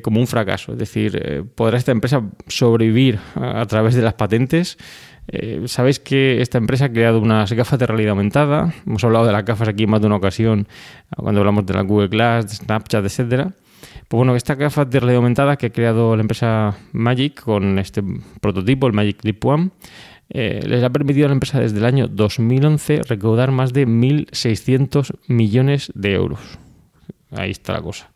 como 0.02 0.20
un 0.20 0.26
fracaso. 0.26 0.72
Es 0.72 0.78
decir, 0.78 1.44
¿podrá 1.54 1.78
esta 1.78 1.92
empresa 1.92 2.22
sobrevivir 2.46 3.18
a, 3.34 3.64
través 3.66 3.94
de 3.94 4.02
las 4.02 4.14
patentes? 4.14 4.78
Sabéis 5.66 5.98
que 5.98 6.40
esta 6.40 6.58
empresa 6.58 6.86
ha 6.86 6.92
creado 6.92 7.20
unas 7.20 7.52
gafas 7.52 7.78
de 7.78 7.86
realidad 7.86 8.10
aumentada. 8.10 8.72
Hemos 8.86 9.02
hablado 9.02 9.26
de 9.26 9.32
las 9.32 9.44
gafas 9.44 9.68
aquí 9.68 9.84
en 9.84 9.90
más 9.90 10.00
de 10.00 10.06
una 10.08 10.16
ocasión 10.16 10.68
cuando 11.16 11.40
hablamos 11.40 11.66
de 11.66 11.74
la 11.74 11.82
Google 11.82 12.08
Glass, 12.08 12.46
de 12.46 12.54
Snapchat, 12.54 13.04
etcétera. 13.04 13.52
Pues 14.08 14.18
bueno, 14.18 14.36
esta 14.36 14.54
gafa 14.54 14.84
de 14.84 15.00
realidad 15.00 15.18
aumentada 15.18 15.56
que 15.56 15.66
ha 15.66 15.70
creado 15.70 16.16
la 16.16 16.22
empresa 16.22 16.76
Magic 16.92 17.42
con 17.42 17.78
este 17.78 18.02
prototipo, 18.40 18.86
el 18.86 18.92
Magic 18.92 19.24
Leap 19.24 19.44
One, 19.44 19.70
eh, 20.30 20.62
les 20.66 20.82
ha 20.82 20.90
permitido 20.90 21.26
a 21.26 21.28
la 21.28 21.34
empresa 21.34 21.60
desde 21.60 21.78
el 21.78 21.84
año 21.84 22.08
2011 22.08 23.02
recaudar 23.08 23.50
más 23.50 23.72
de 23.72 23.86
1.600 23.86 25.14
millones 25.28 25.92
de 25.94 26.14
euros. 26.14 26.40
Ahí 27.30 27.50
está 27.50 27.74
la 27.74 27.82
cosa. 27.82 28.10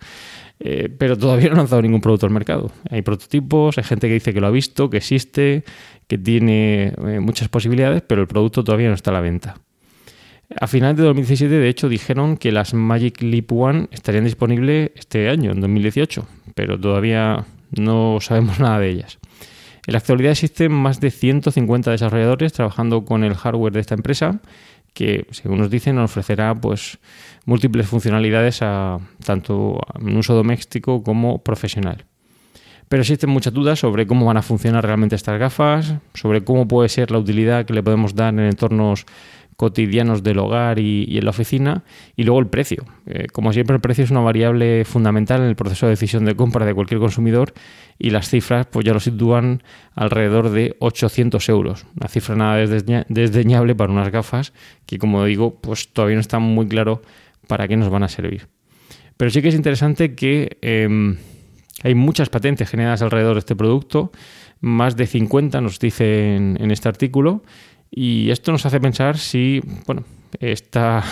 Eh, 0.59 0.89
pero 0.97 1.19
todavía 1.19 1.49
no 1.49 1.53
han 1.53 1.59
lanzado 1.59 1.83
ningún 1.83 2.01
producto 2.01 2.27
al 2.27 2.33
mercado. 2.33 2.71
Hay 2.91 3.03
prototipos, 3.03 3.77
hay 3.77 3.85
gente 3.85 4.09
que 4.09 4.15
dice 4.15 4.33
que 4.33 4.41
lo 4.41 4.47
ha 4.47 4.51
visto, 4.51 4.89
que 4.89 4.97
existe, 4.99 5.65
que 6.07 6.19
tiene 6.19 6.95
eh, 7.07 7.21
muchas 7.21 7.49
posibilidades, 7.49 8.03
pero 8.03 8.23
el 8.23 8.29
producto 8.29 8.65
todavía 8.65 8.89
no 8.89 8.95
está 8.95 9.11
a 9.11 9.15
la 9.15 9.21
venta. 9.21 9.57
A 10.55 10.69
finales 10.69 10.97
de 10.97 11.03
2017, 11.05 11.53
de 11.53 11.69
hecho, 11.69 11.89
dijeron 11.89 12.37
que 12.37 12.53
las 12.53 12.73
Magic 12.73 13.21
Leap 13.21 13.51
One 13.51 13.89
estarían 13.91 14.25
disponibles 14.25 14.93
este 14.95 15.29
año, 15.29 15.51
en 15.51 15.61
2018, 15.61 16.27
pero 16.55 16.79
todavía 16.79 17.45
no 17.73 18.19
sabemos 18.21 18.61
nada 18.61 18.79
de 18.79 18.91
ellas. 18.91 19.19
En 19.87 19.93
la 19.93 19.99
actualidad 19.99 20.33
existen 20.33 20.73
más 20.73 21.01
de 21.01 21.11
150 21.11 21.91
desarrolladores 21.91 22.53
trabajando 22.53 23.05
con 23.05 23.25
el 23.25 23.35
hardware 23.35 23.73
de 23.73 23.81
esta 23.81 23.95
empresa 23.95 24.41
que, 24.95 25.27
según 25.31 25.59
nos 25.59 25.71
dicen, 25.71 25.99
ofrecerá 25.99 26.55
pues, 26.55 26.99
múltiples 27.45 27.87
funcionalidades 27.87 28.63
a, 28.63 28.99
tanto 29.25 29.79
en 30.01 30.17
uso 30.17 30.35
doméstico 30.35 31.03
como 31.03 31.39
profesional. 31.39 32.07
Pero 32.89 33.03
existen 33.03 33.31
muchas 33.31 33.53
dudas 33.53 33.81
sobre 33.81 34.07
cómo 34.07 34.27
van 34.27 34.37
a 34.37 34.43
funcionar 34.43 34.85
realmente 34.85 35.17
estas 35.17 35.39
gafas, 35.39 35.95
sobre 36.15 36.45
cómo 36.45 36.67
puede 36.67 36.89
ser 36.89 37.11
la 37.11 37.19
utilidad 37.19 37.67
que 37.67 37.75
le 37.75 37.83
podemos 37.83 38.15
dar 38.15 38.33
en 38.33 38.41
entornos 38.41 39.07
cotidianos 39.57 40.23
del 40.23 40.39
hogar 40.39 40.79
y, 40.79 41.17
en 41.17 41.25
la 41.25 41.31
oficina, 41.31 41.83
y 42.15 42.25
luego 42.25 42.41
el 42.41 42.47
precio. 42.47 42.85
Eh, 43.07 43.27
como 43.33 43.53
siempre, 43.53 43.75
el 43.75 43.81
precio 43.81 44.05
es 44.05 44.11
una 44.11 44.21
variable 44.21 44.85
fundamental 44.85 45.41
en 45.41 45.49
el 45.49 45.57
proceso 45.57 45.87
de 45.87 45.91
decisión 45.91 46.25
de 46.27 46.37
compra 46.37 46.67
de 46.67 46.75
cualquier 46.75 47.01
consumidor 47.01 47.55
y 47.99 48.11
las 48.11 48.29
cifras 48.29 48.67
pues 48.67 48.85
ya 48.85 48.93
lo 48.93 49.01
sitúan 49.01 49.63
alrededor 49.95 50.51
de 50.51 50.77
800 50.79 51.49
euros. 51.49 51.87
Una 51.99 52.09
cifra 52.09 52.37
nada 52.37 52.57
desdeñable 52.57 53.75
para 53.75 53.93
unas 53.93 54.11
gafas 54.11 54.53
que, 54.85 54.99
como 54.99 55.25
digo, 55.25 55.55
pues 55.61 55.89
todavía 55.89 56.17
no 56.17 56.21
está 56.21 56.39
muy 56.39 56.69
claro 56.69 57.01
para 57.49 57.67
qué 57.67 57.77
nos 57.77 57.89
van 57.89 58.03
a 58.03 58.09
servir. 58.09 58.49
Pero 59.17 59.31
sí 59.31 59.41
que 59.41 59.49
es 59.49 59.55
interesante 59.55 60.15
que 60.15 60.59
em, 60.61 61.17
hay 61.83 61.95
muchas 61.95 62.29
patentes 62.29 62.69
generadas 62.69 63.01
alrededor 63.01 63.35
de 63.35 63.41
este 63.41 63.57
producto, 63.57 64.13
más 64.61 64.97
de 64.97 65.07
50 65.07 65.61
nos 65.61 65.79
dice 65.79 66.37
en 66.37 66.71
este 66.71 66.89
artículo, 66.89 67.43
y 67.91 68.31
esto 68.31 68.53
nos 68.53 68.67
hace 68.67 68.81
pensar 68.81 69.19
si, 69.19 69.61
bueno, 69.87 70.05
esta 70.41 71.03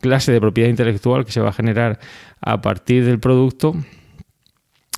clase 0.00 0.32
de 0.32 0.40
propiedad 0.40 0.70
intelectual 0.70 1.24
que 1.24 1.32
se 1.32 1.40
va 1.40 1.50
a 1.50 1.52
generar 1.52 1.98
a 2.40 2.60
partir 2.60 3.04
del 3.04 3.20
producto 3.20 3.74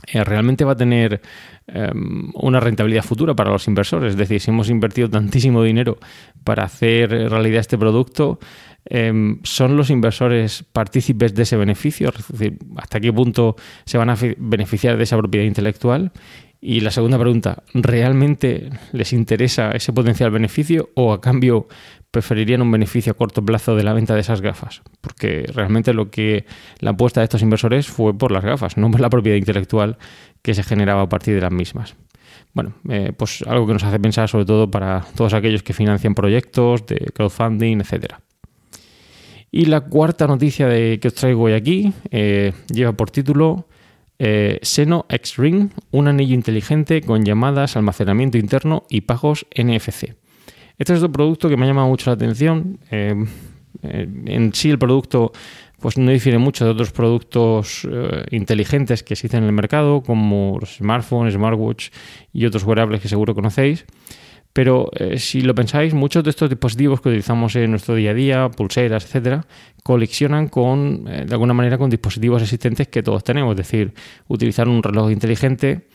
eh, 0.06 0.22
realmente 0.24 0.64
va 0.64 0.72
a 0.72 0.76
tener 0.76 1.20
em, 1.66 2.30
una 2.34 2.60
rentabilidad 2.60 3.02
futura 3.02 3.34
para 3.34 3.50
los 3.50 3.66
inversores. 3.68 4.12
Es 4.12 4.16
decir, 4.16 4.40
si 4.40 4.50
hemos 4.50 4.68
invertido 4.68 5.08
tantísimo 5.08 5.62
dinero 5.62 5.98
para 6.42 6.64
hacer 6.64 7.10
realidad 7.10 7.60
este 7.60 7.78
producto, 7.78 8.38
em, 8.84 9.40
¿son 9.44 9.76
los 9.76 9.90
inversores 9.90 10.62
partícipes 10.72 11.34
de 11.34 11.44
ese 11.44 11.56
beneficio? 11.56 12.12
Es 12.16 12.28
decir, 12.28 12.58
¿hasta 12.76 13.00
qué 13.00 13.12
punto 13.12 13.56
se 13.86 13.96
van 13.96 14.10
a 14.10 14.16
beneficiar 14.36 14.96
de 14.96 15.04
esa 15.04 15.16
propiedad 15.16 15.46
intelectual? 15.46 16.12
Y 16.66 16.80
la 16.80 16.90
segunda 16.90 17.18
pregunta, 17.18 17.62
¿realmente 17.74 18.70
les 18.92 19.12
interesa 19.12 19.72
ese 19.72 19.92
potencial 19.92 20.30
beneficio 20.30 20.88
o 20.94 21.12
a 21.12 21.20
cambio 21.20 21.68
preferirían 22.10 22.62
un 22.62 22.70
beneficio 22.70 23.12
a 23.12 23.16
corto 23.16 23.44
plazo 23.44 23.76
de 23.76 23.82
la 23.82 23.92
venta 23.92 24.14
de 24.14 24.22
esas 24.22 24.40
gafas? 24.40 24.80
Porque 25.02 25.44
realmente 25.52 25.92
lo 25.92 26.10
que 26.10 26.46
la 26.78 26.92
apuesta 26.92 27.20
de 27.20 27.24
estos 27.24 27.42
inversores 27.42 27.86
fue 27.86 28.16
por 28.16 28.32
las 28.32 28.42
gafas, 28.42 28.78
no 28.78 28.90
por 28.90 29.02
la 29.02 29.10
propiedad 29.10 29.36
intelectual 29.36 29.98
que 30.40 30.54
se 30.54 30.62
generaba 30.62 31.02
a 31.02 31.08
partir 31.10 31.34
de 31.34 31.42
las 31.42 31.52
mismas. 31.52 31.96
Bueno, 32.54 32.72
eh, 32.88 33.12
pues 33.14 33.44
algo 33.46 33.66
que 33.66 33.74
nos 33.74 33.84
hace 33.84 34.00
pensar 34.00 34.30
sobre 34.30 34.46
todo 34.46 34.70
para 34.70 35.04
todos 35.14 35.34
aquellos 35.34 35.62
que 35.62 35.74
financian 35.74 36.14
proyectos 36.14 36.86
de 36.86 37.10
crowdfunding, 37.12 37.82
etc. 37.82 38.14
Y 39.50 39.66
la 39.66 39.82
cuarta 39.82 40.26
noticia 40.26 40.66
de, 40.66 40.98
que 40.98 41.08
os 41.08 41.14
traigo 41.14 41.42
hoy 41.42 41.52
aquí 41.52 41.92
eh, 42.10 42.54
lleva 42.72 42.94
por 42.94 43.10
título 43.10 43.66
eh, 44.26 44.58
Seno 44.62 45.04
X-Ring, 45.10 45.68
un 45.90 46.08
anillo 46.08 46.34
inteligente 46.34 47.02
con 47.02 47.26
llamadas, 47.26 47.76
almacenamiento 47.76 48.38
interno 48.38 48.84
y 48.88 49.02
pagos 49.02 49.44
NFC. 49.54 50.14
Este 50.78 50.94
es 50.94 51.00
otro 51.00 51.12
producto 51.12 51.50
que 51.50 51.58
me 51.58 51.66
ha 51.66 51.68
llamado 51.68 51.88
mucho 51.88 52.08
la 52.08 52.14
atención. 52.14 52.78
Eh, 52.90 53.22
eh, 53.82 54.08
en 54.24 54.54
sí 54.54 54.70
el 54.70 54.78
producto 54.78 55.32
pues 55.78 55.98
no 55.98 56.10
difiere 56.10 56.38
mucho 56.38 56.64
de 56.64 56.70
otros 56.70 56.90
productos 56.90 57.86
inteligentes 58.30 59.02
que 59.02 59.12
existen 59.12 59.42
en 59.42 59.48
el 59.48 59.52
mercado, 59.52 60.02
como 60.02 60.56
los 60.58 60.76
smartphones, 60.76 61.34
smartwatch 61.34 61.90
y 62.32 62.46
otros 62.46 62.64
wearables 62.64 63.02
que 63.02 63.08
seguro 63.08 63.34
conocéis. 63.34 63.84
Pero 64.54 64.88
eh, 64.94 65.18
si 65.18 65.42
lo 65.42 65.52
pensáis, 65.52 65.94
muchos 65.94 66.22
de 66.22 66.30
estos 66.30 66.48
dispositivos 66.48 67.00
que 67.00 67.08
utilizamos 67.08 67.56
en 67.56 67.72
nuestro 67.72 67.96
día 67.96 68.12
a 68.12 68.14
día, 68.14 68.48
pulseras, 68.48 69.04
etcétera, 69.04 69.44
coleccionan 69.82 70.46
con, 70.46 71.08
eh, 71.08 71.24
de 71.26 71.34
alguna 71.34 71.54
manera, 71.54 71.76
con 71.76 71.90
dispositivos 71.90 72.40
existentes 72.40 72.86
que 72.86 73.02
todos 73.02 73.24
tenemos. 73.24 73.50
Es 73.54 73.56
decir, 73.56 73.92
utilizar 74.28 74.68
un 74.68 74.80
reloj 74.80 75.10
inteligente 75.10 75.88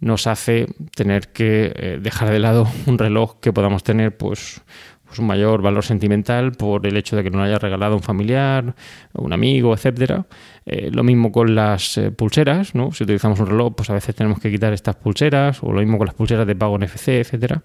nos 0.00 0.26
hace 0.26 0.66
tener 0.94 1.28
que 1.28 1.72
eh, 1.76 1.98
dejar 2.00 2.30
de 2.30 2.38
lado 2.38 2.66
un 2.86 2.96
reloj 2.96 3.38
que 3.38 3.52
podamos 3.52 3.82
tener, 3.84 4.16
pues, 4.16 4.62
pues, 5.06 5.18
un 5.18 5.26
mayor 5.26 5.62
valor 5.62 5.84
sentimental 5.84 6.52
por 6.52 6.86
el 6.86 6.96
hecho 6.96 7.16
de 7.16 7.22
que 7.22 7.30
nos 7.30 7.38
lo 7.38 7.44
haya 7.44 7.58
regalado 7.58 7.94
un 7.96 8.02
familiar, 8.02 8.74
un 9.14 9.32
amigo, 9.32 9.72
etcétera. 9.72 10.26
Eh, 10.64 10.90
lo 10.92 11.04
mismo 11.04 11.30
con 11.30 11.54
las 11.54 11.96
eh, 11.96 12.10
pulseras, 12.10 12.74
¿no? 12.74 12.92
Si 12.92 13.04
utilizamos 13.04 13.38
un 13.40 13.46
reloj, 13.46 13.74
pues 13.76 13.88
a 13.90 13.94
veces 13.94 14.14
tenemos 14.14 14.40
que 14.40 14.50
quitar 14.50 14.72
estas 14.72 14.96
pulseras, 14.96 15.62
o 15.62 15.72
lo 15.72 15.80
mismo 15.80 15.98
con 15.98 16.06
las 16.06 16.14
pulseras 16.14 16.46
de 16.46 16.56
pago 16.56 16.78
NFC, 16.78 17.08
etcétera. 17.08 17.62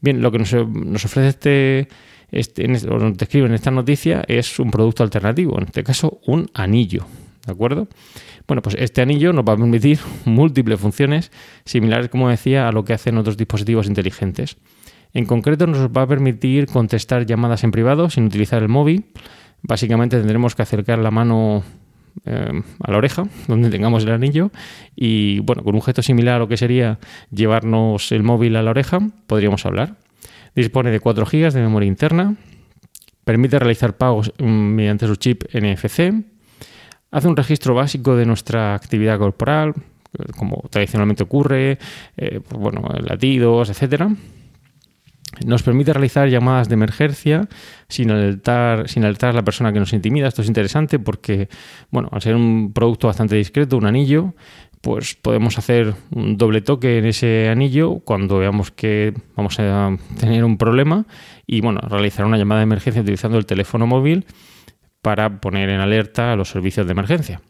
Bien, 0.00 0.22
lo 0.22 0.30
que 0.30 0.38
nos, 0.38 0.54
ofrece 0.54 1.28
este, 1.28 1.88
este, 2.30 2.70
este, 2.70 2.88
o 2.88 2.98
nos 2.98 3.16
describe 3.16 3.46
en 3.46 3.54
esta 3.54 3.70
noticia 3.70 4.24
es 4.28 4.58
un 4.58 4.70
producto 4.70 5.02
alternativo, 5.02 5.58
en 5.58 5.64
este 5.64 5.82
caso 5.82 6.20
un 6.26 6.48
anillo, 6.54 7.06
¿de 7.44 7.52
acuerdo? 7.52 7.88
Bueno, 8.46 8.62
pues 8.62 8.76
este 8.78 9.00
anillo 9.00 9.32
nos 9.32 9.44
va 9.44 9.54
a 9.54 9.56
permitir 9.56 9.98
múltiples 10.24 10.78
funciones 10.78 11.32
similares, 11.64 12.08
como 12.08 12.28
decía, 12.28 12.68
a 12.68 12.72
lo 12.72 12.84
que 12.84 12.92
hacen 12.92 13.18
otros 13.18 13.36
dispositivos 13.36 13.86
inteligentes. 13.86 14.56
En 15.14 15.26
concreto 15.26 15.68
nos 15.68 15.88
va 15.88 16.02
a 16.02 16.06
permitir 16.08 16.66
contestar 16.66 17.24
llamadas 17.24 17.62
en 17.62 17.70
privado 17.70 18.10
sin 18.10 18.24
utilizar 18.24 18.60
el 18.62 18.68
móvil. 18.68 19.04
Básicamente 19.62 20.18
tendremos 20.18 20.56
que 20.56 20.62
acercar 20.62 20.98
la 20.98 21.12
mano 21.12 21.62
eh, 22.26 22.62
a 22.80 22.90
la 22.90 22.98
oreja, 22.98 23.22
donde 23.48 23.70
tengamos 23.70 24.02
el 24.02 24.10
anillo, 24.10 24.50
y 24.96 25.38
bueno, 25.38 25.62
con 25.62 25.76
un 25.76 25.82
gesto 25.82 26.02
similar 26.02 26.34
a 26.34 26.38
lo 26.40 26.48
que 26.48 26.56
sería 26.56 26.98
llevarnos 27.30 28.10
el 28.10 28.24
móvil 28.24 28.56
a 28.56 28.62
la 28.62 28.70
oreja, 28.70 28.98
podríamos 29.28 29.64
hablar. 29.64 29.94
Dispone 30.56 30.90
de 30.90 30.98
4 30.98 31.24
GB 31.24 31.52
de 31.52 31.60
memoria 31.60 31.86
interna, 31.86 32.34
permite 33.24 33.58
realizar 33.58 33.96
pagos 33.96 34.32
mm, 34.38 34.44
mediante 34.44 35.06
su 35.06 35.16
chip 35.16 35.44
NFC, 35.54 36.12
hace 37.12 37.28
un 37.28 37.36
registro 37.36 37.74
básico 37.74 38.16
de 38.16 38.26
nuestra 38.26 38.74
actividad 38.74 39.18
corporal, 39.18 39.74
como 40.36 40.62
tradicionalmente 40.70 41.22
ocurre, 41.22 41.78
eh, 42.16 42.40
pues 42.40 42.60
bueno, 42.60 42.82
latidos, 43.00 43.70
etcétera 43.70 44.10
nos 45.46 45.62
permite 45.62 45.92
realizar 45.92 46.28
llamadas 46.28 46.68
de 46.68 46.74
emergencia 46.74 47.48
sin 47.88 48.10
alertar, 48.10 48.88
sin 48.88 49.04
alertar 49.04 49.30
a 49.30 49.32
la 49.32 49.42
persona 49.42 49.72
que 49.72 49.80
nos 49.80 49.92
intimida. 49.92 50.28
Esto 50.28 50.42
es 50.42 50.48
interesante 50.48 50.98
porque, 50.98 51.48
bueno, 51.90 52.08
al 52.12 52.22
ser 52.22 52.36
un 52.36 52.72
producto 52.72 53.06
bastante 53.06 53.36
discreto, 53.36 53.76
un 53.76 53.86
anillo, 53.86 54.34
pues 54.80 55.14
podemos 55.14 55.58
hacer 55.58 55.94
un 56.10 56.36
doble 56.36 56.60
toque 56.60 56.98
en 56.98 57.06
ese 57.06 57.48
anillo 57.48 58.00
cuando 58.00 58.38
veamos 58.38 58.70
que 58.70 59.14
vamos 59.34 59.58
a 59.58 59.96
tener 60.20 60.44
un 60.44 60.58
problema 60.58 61.06
y, 61.46 61.60
bueno, 61.60 61.80
realizar 61.80 62.26
una 62.26 62.36
llamada 62.36 62.60
de 62.60 62.64
emergencia 62.64 63.02
utilizando 63.02 63.38
el 63.38 63.46
teléfono 63.46 63.86
móvil 63.86 64.26
para 65.00 65.40
poner 65.40 65.70
en 65.70 65.80
alerta 65.80 66.32
a 66.32 66.36
los 66.36 66.50
servicios 66.50 66.86
de 66.86 66.92
emergencia. 66.92 67.40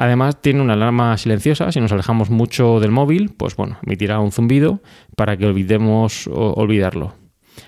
Además 0.00 0.40
tiene 0.40 0.62
una 0.62 0.72
alarma 0.72 1.18
silenciosa, 1.18 1.70
si 1.72 1.78
nos 1.78 1.92
alejamos 1.92 2.30
mucho 2.30 2.80
del 2.80 2.90
móvil, 2.90 3.34
pues 3.36 3.54
bueno, 3.54 3.78
emitirá 3.84 4.18
un 4.18 4.32
zumbido 4.32 4.80
para 5.14 5.36
que 5.36 5.44
olvidemos 5.44 6.26
olvidarlo. 6.26 7.12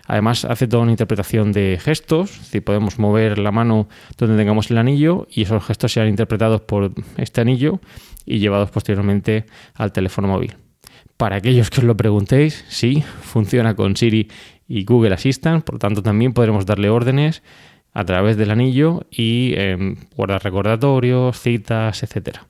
Además 0.06 0.46
hace 0.46 0.66
toda 0.66 0.84
una 0.84 0.92
interpretación 0.92 1.52
de 1.52 1.78
gestos, 1.78 2.30
si 2.30 2.62
podemos 2.62 2.98
mover 2.98 3.38
la 3.38 3.52
mano 3.52 3.86
donde 4.16 4.38
tengamos 4.38 4.70
el 4.70 4.78
anillo 4.78 5.26
y 5.30 5.42
esos 5.42 5.62
gestos 5.62 5.92
sean 5.92 6.08
interpretados 6.08 6.62
por 6.62 6.92
este 7.18 7.42
anillo 7.42 7.80
y 8.24 8.38
llevados 8.38 8.70
posteriormente 8.70 9.44
al 9.74 9.92
teléfono 9.92 10.28
móvil. 10.28 10.56
Para 11.18 11.36
aquellos 11.36 11.68
que 11.68 11.80
os 11.80 11.84
lo 11.84 11.98
preguntéis, 11.98 12.64
sí, 12.66 13.04
funciona 13.20 13.76
con 13.76 13.94
Siri 13.94 14.30
y 14.66 14.84
Google 14.84 15.12
Assistant, 15.12 15.66
por 15.66 15.78
tanto 15.78 16.02
también 16.02 16.32
podremos 16.32 16.64
darle 16.64 16.88
órdenes 16.88 17.42
a 17.92 18.04
través 18.04 18.37
del 18.37 18.50
anillo 18.50 19.06
y 19.11 19.52
eh, 19.56 19.96
guardar 20.16 20.42
recordatorios, 20.42 21.38
citas, 21.38 22.02
etcétera. 22.02 22.46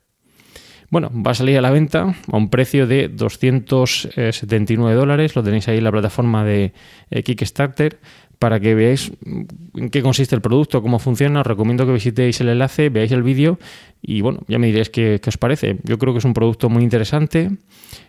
Bueno, 0.93 1.11
va 1.11 1.31
a 1.31 1.35
salir 1.35 1.57
a 1.57 1.63
la 1.63 1.71
venta 1.71 2.15
a 2.31 2.37
un 2.37 2.51
precio 2.51 2.87
de 2.87 3.09
279 3.09 4.95
dólares. 4.95 5.35
Lo 5.35 5.43
tenéis 5.43 5.67
ahí 5.69 5.79
en 5.79 5.85
la 5.85 5.91
plataforma 5.91 6.45
de 6.45 6.75
eh, 7.11 7.23
Kickstarter 7.23 7.99
para 8.39 8.61
que 8.61 8.75
veáis 8.75 9.13
en 9.25 9.89
qué 9.89 10.03
consiste 10.03 10.35
el 10.35 10.43
producto, 10.43 10.83
cómo 10.83 10.99
funciona. 10.99 11.41
Os 11.41 11.47
recomiendo 11.47 11.87
que 11.87 11.93
visitéis 11.93 12.41
el 12.43 12.49
enlace, 12.51 12.91
veáis 12.91 13.13
el 13.13 13.23
vídeo 13.23 13.59
y 14.03 14.21
bueno, 14.21 14.41
ya 14.49 14.59
me 14.59 14.67
diréis 14.67 14.91
qué, 14.91 15.21
os 15.25 15.39
parece. 15.39 15.79
Yo 15.85 15.97
creo 15.97 16.13
que 16.13 16.19
es 16.19 16.25
un 16.25 16.35
producto 16.35 16.69
muy 16.69 16.83
interesante. 16.83 17.53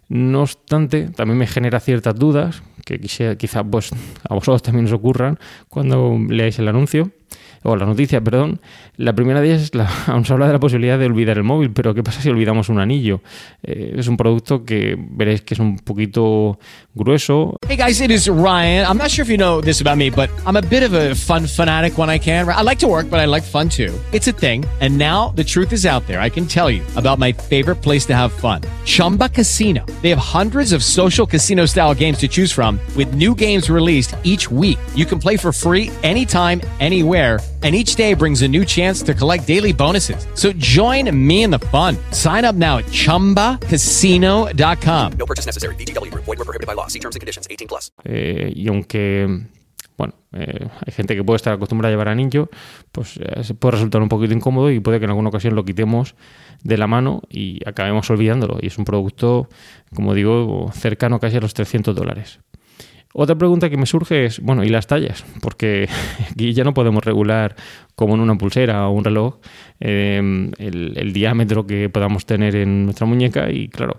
No 0.10 0.42
obstante, 0.42 1.08
también 1.10 1.38
me 1.38 1.48
genera 1.48 1.80
ciertas 1.80 2.16
dudas 2.16 2.64
que 2.84 3.00
quizá 3.00 3.64
pues, 3.64 3.92
a 4.28 4.34
vosotros 4.34 4.62
también 4.62 4.88
os 4.88 4.92
ocurran 4.92 5.38
cuando 5.70 6.18
leáis 6.28 6.60
el 6.60 6.68
anuncio. 6.68 7.12
O 7.64 7.76
las 7.76 7.88
noticias, 7.88 8.22
perdón. 8.22 8.60
La 8.98 9.14
primera 9.14 9.42
de 9.42 9.54
ellas 9.54 9.74
la, 9.74 9.90
aún 10.08 10.26
se 10.26 10.34
habla 10.34 10.48
de 10.48 10.54
la 10.54 10.60
posibilidad 10.60 11.00
de 11.00 11.06
olvidar 11.06 11.38
el 11.38 11.44
móvil, 11.44 11.72
pero 11.72 11.94
¿qué 11.94 12.04
pasa 12.04 12.22
si 12.22 12.30
olvidamos 12.30 12.70
un 12.70 12.80
anillo? 12.80 13.22
Eh, 13.64 13.96
es 13.98 14.08
un 14.08 14.18
producto 14.18 14.64
que 14.64 14.96
veréis 14.98 15.42
que 15.42 15.54
es 15.54 15.60
un 15.60 15.78
poquito 15.78 16.60
grueso. 16.94 17.58
Hey 17.68 17.78
guys, 17.78 18.02
it 18.02 18.12
is 18.12 18.28
Ryan. 18.28 18.86
I'm 18.86 18.98
not 18.98 19.10
sure 19.10 19.24
if 19.24 19.30
you 19.30 19.38
know 19.38 19.62
this 19.62 19.82
about 19.82 19.98
me, 19.98 20.10
but 20.10 20.30
I'm 20.46 20.58
a 20.58 20.62
bit 20.62 20.84
of 20.84 20.94
a 20.94 21.16
fun 21.16 21.48
fanatic 21.48 21.98
when 21.98 22.10
I 22.10 22.20
can. 22.20 22.48
I 22.48 22.62
like 22.62 22.80
to 22.80 22.88
work, 22.88 23.10
but 23.10 23.20
I 23.20 23.26
like 23.26 23.44
fun 23.44 23.70
too. 23.70 23.94
It's 24.12 24.28
a 24.28 24.34
thing. 24.34 24.66
And 24.82 24.98
now 24.98 25.30
the 25.36 25.44
truth 25.44 25.72
is 25.72 25.86
out 25.86 26.06
there. 26.08 26.20
I 26.20 26.30
can 26.30 26.46
tell 26.46 26.70
you 26.70 26.84
about 26.96 27.20
my 27.20 27.32
favorite 27.32 27.78
place 27.78 28.06
to 28.08 28.16
have 28.16 28.32
fun. 28.32 28.62
Chumba 28.86 29.30
Casino. 29.30 29.86
They 30.02 30.10
have 30.10 30.20
hundreds 30.20 30.74
of 30.74 30.84
social 30.84 31.26
casino 31.26 31.66
style 31.66 31.96
games 31.96 32.18
to 32.20 32.28
choose 32.28 32.52
from 32.52 32.80
with 32.96 33.16
new 33.16 33.34
games 33.34 33.70
released 33.70 34.16
each 34.24 34.52
week. 34.52 34.78
You 34.94 35.06
can 35.06 35.20
play 35.20 35.38
for 35.38 35.54
free 35.54 35.90
anytime, 36.04 36.62
anywhere 36.80 37.40
and 37.64 37.74
each 37.74 37.96
day 37.96 38.14
brings 38.14 38.42
a 38.42 38.48
new 38.48 38.66
chance 38.66 39.02
to 39.04 39.14
collect 39.14 39.48
daily 39.48 39.72
bonuses. 39.72 40.28
So 40.34 40.52
join 40.54 41.10
me 41.16 41.44
in 41.44 41.52
the 41.52 41.60
fun. 41.60 41.96
Sign 42.12 42.44
up 42.44 42.56
now 42.56 42.80
at 42.80 42.88
ChumbaCasino.com. 42.88 45.12
No 45.18 45.26
purchase 45.26 45.46
necessary. 45.46 45.76
VGW 45.76 46.12
Group. 46.12 46.26
Void 46.26 46.40
were 46.40 46.46
prohibited 46.46 46.68
by 46.68 46.74
law. 46.74 46.88
See 46.88 47.00
terms 47.00 47.16
and 47.16 47.22
conditions. 47.22 47.48
18 47.50 47.70
plus. 47.70 47.94
Eh, 48.04 48.52
y 48.54 48.68
aunque, 48.68 49.46
bueno, 49.98 50.14
eh, 50.34 50.68
hay 50.86 50.94
gente 50.94 51.16
que 51.16 51.24
puede 51.24 51.38
estar 51.38 51.54
acostumbrada 51.54 51.90
a 51.90 51.94
llevar 51.94 52.10
anillo, 52.10 52.50
pues 52.92 53.18
eh, 53.18 53.44
se 53.44 53.54
puede 53.54 53.74
resultar 53.74 54.02
un 54.02 54.10
poquito 54.10 54.34
incómodo 54.34 54.70
y 54.70 54.82
puede 54.82 55.00
que 55.00 55.06
en 55.06 55.12
alguna 55.12 55.30
ocasión 55.30 55.56
lo 55.56 55.64
quitemos 55.64 56.16
de 56.64 56.78
la 56.78 56.88
mano 56.88 57.22
y 57.30 57.60
acabemos 57.68 58.10
olvidándolo. 58.10 58.58
Y 58.62 58.68
es 58.68 58.78
un 58.78 58.86
producto, 58.86 59.48
como 59.96 60.14
digo, 60.14 60.70
cercano 60.74 61.20
casi 61.20 61.38
a 61.38 61.40
los 61.40 61.54
300 61.54 61.96
dólares. 61.96 62.40
Otra 63.16 63.36
pregunta 63.36 63.70
que 63.70 63.78
me 63.78 63.86
surge 63.86 64.26
es, 64.26 64.40
bueno, 64.40 64.64
¿y 64.64 64.70
las 64.70 64.88
tallas? 64.88 65.24
Porque 65.40 65.88
aquí 66.32 66.54
ya 66.54 66.64
no 66.64 66.74
podemos 66.74 67.04
regular 67.06 67.56
como 67.96 68.16
en 68.16 68.22
una 68.22 68.36
pulsera 68.36 68.88
o 68.88 68.92
un 68.92 69.04
reloj 69.04 69.36
el, 69.80 70.52
el, 70.58 71.14
diámetro 71.14 71.68
que 71.68 71.90
podamos 71.90 72.26
tener 72.26 72.56
en 72.56 72.86
nuestra 72.86 73.06
muñeca 73.06 73.52
y 73.52 73.68
claro, 73.68 73.98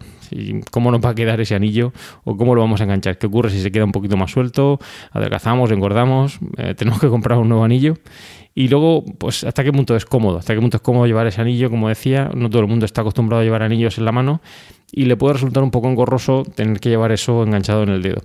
¿cómo 0.72 0.90
nos 0.90 1.00
va 1.00 1.10
a 1.10 1.14
quedar 1.14 1.40
ese 1.40 1.54
anillo 1.54 1.92
o 2.24 2.36
cómo 2.36 2.56
lo 2.56 2.62
vamos 2.62 2.80
a 2.80 2.84
enganchar? 2.84 3.18
¿Qué 3.18 3.26
ocurre 3.26 3.50
si 3.50 3.60
se 3.60 3.70
queda 3.70 3.84
un 3.84 3.92
poquito 3.92 4.16
más 4.16 4.32
suelto? 4.32 4.80
¿Adelgazamos, 5.12 5.70
engordamos? 5.70 6.40
Eh, 6.56 6.74
¿Tenemos 6.76 7.00
que 7.00 7.08
comprar 7.08 7.38
un 7.38 7.48
nuevo 7.48 7.64
anillo? 7.64 7.94
Y 8.56 8.68
luego, 8.68 9.04
pues, 9.18 9.44
¿hasta 9.44 9.64
qué 9.64 9.72
punto 9.72 9.96
es 9.96 10.04
cómodo? 10.04 10.38
¿Hasta 10.38 10.54
qué 10.54 10.60
punto 10.60 10.76
es 10.76 10.82
cómodo 10.82 11.06
llevar 11.06 11.26
ese 11.26 11.40
anillo? 11.40 11.70
Como 11.70 11.88
decía, 11.88 12.30
no 12.34 12.48
todo 12.50 12.62
el 12.62 12.68
mundo 12.68 12.86
está 12.86 13.00
acostumbrado 13.00 13.42
a 13.42 13.44
llevar 13.44 13.62
anillos 13.62 13.98
en 13.98 14.04
la 14.04 14.12
mano 14.12 14.40
y 14.92 15.06
le 15.06 15.16
puede 15.16 15.34
resultar 15.34 15.62
un 15.62 15.72
poco 15.72 15.88
engorroso 15.88 16.44
tener 16.54 16.78
que 16.78 16.88
llevar 16.88 17.10
eso 17.10 17.42
enganchado 17.42 17.82
en 17.82 17.88
el 17.88 18.02
dedo. 18.02 18.22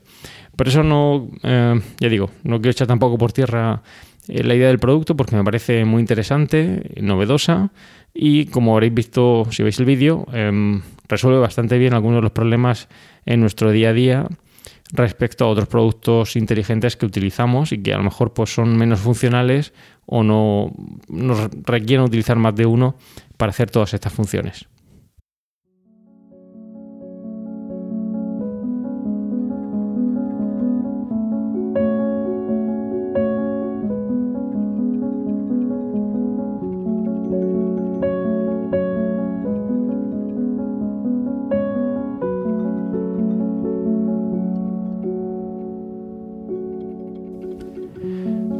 Por 0.59 0.67
eso 0.67 0.83
no, 0.83 1.29
eh, 1.41 1.79
ya 2.01 2.09
digo, 2.09 2.31
no 2.43 2.57
quiero 2.57 2.71
echar 2.71 2.85
tampoco 2.85 3.17
por 3.17 3.31
tierra 3.31 3.81
eh, 4.27 4.43
la 4.43 4.55
idea 4.55 4.67
del 4.67 4.77
producto 4.77 5.15
porque 5.15 5.37
me 5.37 5.43
parece 5.45 5.85
muy 5.85 6.01
interesante, 6.01 6.97
novedosa 7.01 7.71
y 8.13 8.47
como 8.47 8.73
habréis 8.73 8.93
visto 8.93 9.47
si 9.51 9.63
veis 9.63 9.79
el 9.79 9.85
vídeo, 9.85 10.27
eh, 10.33 10.81
resuelve 11.07 11.39
bastante 11.39 11.77
bien 11.77 11.93
algunos 11.93 12.17
de 12.17 12.23
los 12.23 12.31
problemas 12.31 12.89
en 13.25 13.39
nuestro 13.39 13.71
día 13.71 13.91
a 13.91 13.93
día 13.93 14.27
respecto 14.91 15.45
a 15.45 15.47
otros 15.47 15.69
productos 15.69 16.35
inteligentes 16.35 16.97
que 16.97 17.05
utilizamos 17.05 17.71
y 17.71 17.77
que 17.81 17.93
a 17.93 17.97
lo 17.97 18.03
mejor 18.03 18.33
pues, 18.33 18.53
son 18.53 18.75
menos 18.75 18.99
funcionales 18.99 19.71
o 20.07 20.23
no 20.23 20.73
nos 21.07 21.51
requieren 21.63 22.03
utilizar 22.03 22.35
más 22.35 22.53
de 22.53 22.65
uno 22.65 22.97
para 23.37 23.51
hacer 23.51 23.71
todas 23.71 23.93
estas 23.93 24.11
funciones. 24.11 24.67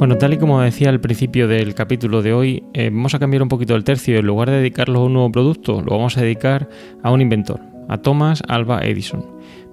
Bueno, 0.09 0.21
tal 0.21 0.33
y 0.33 0.37
como 0.37 0.59
decía 0.59 0.89
al 0.89 0.99
principio 0.99 1.47
del 1.47 1.75
capítulo 1.75 2.23
de 2.23 2.33
hoy, 2.33 2.63
eh, 2.73 2.89
vamos 2.89 3.13
a 3.13 3.19
cambiar 3.19 3.43
un 3.43 3.47
poquito 3.47 3.75
el 3.75 3.83
tercio. 3.83 4.17
En 4.17 4.25
lugar 4.25 4.49
de 4.49 4.57
dedicarlo 4.57 5.01
a 5.01 5.03
un 5.03 5.13
nuevo 5.13 5.31
producto, 5.31 5.83
lo 5.83 5.91
vamos 5.91 6.17
a 6.17 6.21
dedicar 6.21 6.67
a 7.03 7.11
un 7.11 7.21
inventor, 7.21 7.59
a 7.87 7.99
Thomas 7.99 8.41
Alva 8.47 8.79
Edison. 8.81 9.23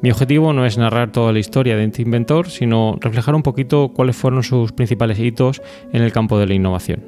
Mi 0.03 0.11
objetivo 0.11 0.53
no 0.53 0.67
es 0.67 0.77
narrar 0.77 1.11
toda 1.11 1.33
la 1.33 1.39
historia 1.39 1.75
de 1.75 1.85
este 1.85 2.03
inventor, 2.03 2.51
sino 2.51 2.99
reflejar 3.01 3.35
un 3.35 3.43
poquito 3.43 3.95
cuáles 3.95 4.15
fueron 4.15 4.43
sus 4.43 4.73
principales 4.73 5.19
hitos 5.19 5.63
en 5.95 6.03
el 6.03 6.13
campo 6.13 6.39
de 6.39 6.47
la 6.47 6.53
innovación. 6.53 7.03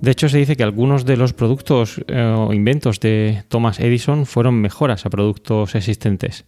De 0.00 0.10
hecho, 0.10 0.30
se 0.30 0.38
dice 0.38 0.56
que 0.56 0.62
algunos 0.62 1.04
de 1.04 1.18
los 1.18 1.34
productos 1.34 2.02
eh, 2.08 2.34
o 2.34 2.54
inventos 2.54 2.98
de 3.00 3.42
Thomas 3.48 3.78
Edison 3.78 4.24
fueron 4.24 4.54
mejoras 4.54 5.04
a 5.04 5.10
productos 5.10 5.74
existentes. 5.74 6.46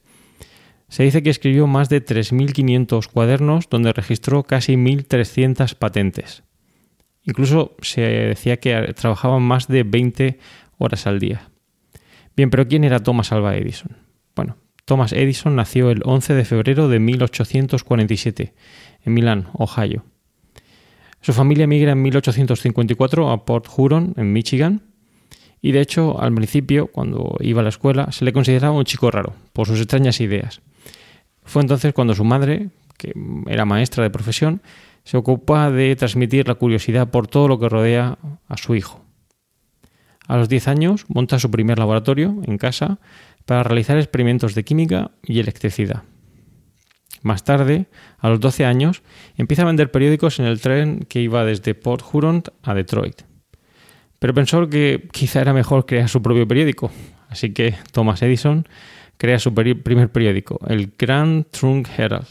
Se 0.89 1.03
dice 1.03 1.23
que 1.23 1.31
escribió 1.31 1.67
más 1.67 1.89
de 1.89 2.05
3.500 2.05 3.09
cuadernos 3.09 3.69
donde 3.69 3.93
registró 3.93 4.45
casi 4.45 4.75
1.300 4.75 5.75
patentes. 5.75 6.45
Incluso 7.25 7.77
se 7.83 8.03
decía 8.03 8.59
que 8.59 8.95
trabajaba 8.95 9.41
más 9.41 9.67
de 9.67 9.83
20 9.83 10.39
horas 10.79 11.07
al 11.07 11.19
día. 11.19 11.51
Bien, 12.37 12.51
pero 12.51 12.69
¿quién 12.69 12.85
era 12.85 13.01
Thomas 13.01 13.33
Alva 13.33 13.57
Edison? 13.57 13.97
Bueno, 14.37 14.59
Thomas 14.85 15.13
Edison 15.13 15.57
nació 15.57 15.91
el 15.91 16.03
11 16.05 16.35
de 16.35 16.45
febrero 16.45 16.89
de 16.89 17.01
1847 17.01 18.55
en 19.05 19.15
Milán, 19.15 19.49
Ohio. 19.55 20.05
Su 21.21 21.33
familia 21.33 21.65
emigra 21.65 21.93
en 21.93 22.03
1854 22.03 23.31
a 23.31 23.45
Port 23.45 23.67
Huron, 23.77 24.15
en 24.17 24.33
Michigan, 24.33 24.83
y 25.61 25.73
de 25.73 25.81
hecho 25.81 26.21
al 26.21 26.33
principio, 26.33 26.87
cuando 26.87 27.37
iba 27.41 27.61
a 27.61 27.65
la 27.65 27.71
escuela, 27.71 28.13
se 28.13 28.25
le 28.25 28.33
consideraba 28.33 28.77
un 28.77 28.85
chico 28.85 29.11
raro 29.11 29.35
por 29.53 29.67
sus 29.67 29.81
extrañas 29.81 30.21
ideas. 30.21 30.61
Fue 31.47 31.63
entonces 31.63 31.95
cuando 31.95 32.15
su 32.15 32.25
madre, 32.25 32.69
que 32.99 33.15
era 33.47 33.65
maestra 33.65 34.03
de 34.03 34.11
profesión, 34.11 34.61
se 35.05 35.17
ocupa 35.17 35.71
de 35.71 35.95
transmitir 35.97 36.49
la 36.49 36.57
curiosidad 36.57 37.09
por 37.11 37.29
todo 37.29 37.49
lo 37.49 37.59
que 37.59 37.69
rodea 37.69 38.19
a 38.49 38.57
su 38.57 38.75
hijo. 38.75 39.01
A 40.27 40.37
los 40.37 40.49
10 40.49 40.69
años 40.69 41.05
monta 41.09 41.39
su 41.39 41.51
primer 41.51 41.79
laboratorio 41.79 42.43
en 42.45 42.59
casa 42.59 42.99
para 43.45 43.63
realizar 43.63 43.97
experimentos 43.97 44.57
de 44.57 44.65
química 44.65 45.13
y 45.23 45.39
electricidad. 45.39 46.03
Más 47.23 47.45
tarde, 47.45 47.87
a 48.19 48.29
los 48.29 48.41
12 48.41 48.65
años, 48.65 49.03
empieza 49.37 49.63
a 49.63 49.67
vender 49.67 49.93
periódicos 49.93 50.41
en 50.41 50.47
el 50.47 50.61
tren 50.61 51.07
que 51.09 51.21
iba 51.21 51.45
desde 51.45 51.75
Port 51.75 52.05
Huron 52.13 52.43
a 52.63 52.75
Detroit. 52.75 53.23
Pero 54.19 54.35
pensó 54.35 54.69
que 54.69 55.09
quizá 55.13 55.41
era 55.41 55.53
mejor 55.53 55.87
crear 55.87 56.09
su 56.09 56.23
propio 56.23 56.49
periódico, 56.49 56.91
así 57.29 57.53
que 57.53 57.77
Thomas 57.93 58.23
Edison 58.23 58.67
crea 59.17 59.39
su 59.39 59.55
primer 59.55 60.11
periódico, 60.11 60.61
el 60.69 60.93
Grand 60.99 61.47
Trunk 61.51 61.89
Herald, 61.97 62.27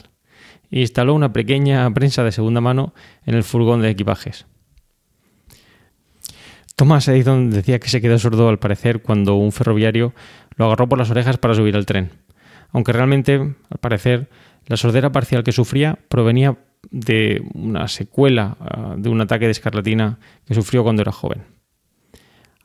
e 0.72 0.82
instaló 0.82 1.14
una 1.14 1.34
pequeña 1.34 1.90
prensa 1.94 2.24
de 2.24 2.32
segunda 2.32 2.62
mano 2.62 2.94
en 3.26 3.36
el 3.36 3.44
furgón 3.44 3.82
de 3.82 3.90
equipajes. 3.90 4.46
Thomas 6.76 7.08
Edison 7.08 7.52
decía 7.52 7.80
que 7.80 7.90
se 7.90 8.02
quedó 8.02 8.20
sordo 8.20 8.50
al 8.50 8.60
parecer 8.60 9.02
cuando 9.02 9.36
un 9.36 9.52
ferroviario 9.52 10.14
lo 10.58 10.66
agarró 10.66 10.90
por 10.90 11.00
las 11.00 11.10
orejas 11.10 11.38
para 11.38 11.54
subir 11.54 11.76
al 11.76 11.86
tren, 11.86 12.12
aunque 12.72 12.92
realmente, 12.92 13.36
al 13.36 13.78
parecer, 13.80 14.30
la 14.68 14.78
sordera 14.78 15.12
parcial 15.12 15.44
que 15.44 15.52
sufría 15.52 15.98
provenía 16.10 16.58
de 16.92 17.44
una 17.54 17.88
secuela 17.88 18.58
ah, 18.60 18.96
de 18.98 19.10
un 19.10 19.22
ataque 19.22 19.46
de 19.46 19.52
escarlatina 19.52 20.20
que 20.46 20.54
sufrió 20.54 20.84
cuando 20.84 21.02
era 21.02 21.12
joven. 21.12 21.44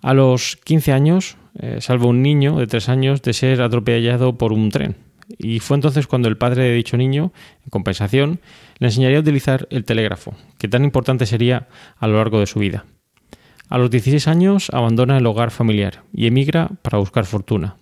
A 0.03 0.15
los 0.15 0.57
15 0.57 0.93
años, 0.93 1.37
eh, 1.59 1.79
salvo 1.81 2.09
un 2.09 2.23
niño 2.23 2.57
de 2.57 2.67
3 2.67 2.89
años 2.89 3.23
de 3.23 3.33
ser 3.33 3.63
atropellado 3.63 4.37
por 4.39 4.53
un 4.53 4.71
tren. 4.71 4.97
Y 5.39 5.61
fue 5.61 5.77
entonces 5.77 6.07
cuando 6.07 6.29
el 6.29 6.37
padre 6.37 6.65
de 6.65 6.75
dicho 6.75 6.97
niño, 6.97 7.33
en 7.65 7.71
compensación, 7.71 8.41
le 8.79 8.89
enseñaría 8.89 9.19
a 9.19 9.21
utilizar 9.21 9.69
el 9.71 9.85
telégrafo, 9.85 10.35
que 10.59 10.69
tan 10.69 10.85
importante 10.85 11.27
sería 11.27 11.69
a 11.99 12.09
lo 12.09 12.17
largo 12.17 12.41
de 12.41 12.47
su 12.47 12.59
vida. 12.59 12.85
A 13.69 13.79
los 13.79 13.91
16 13.91 14.27
años 14.27 14.71
abandona 14.73 15.19
el 15.19 15.27
hogar 15.27 15.53
familiar 15.53 16.03
y 16.13 16.27
emigra 16.27 16.69
para 16.83 16.99
buscar 16.99 17.25
fortuna. 17.25 17.77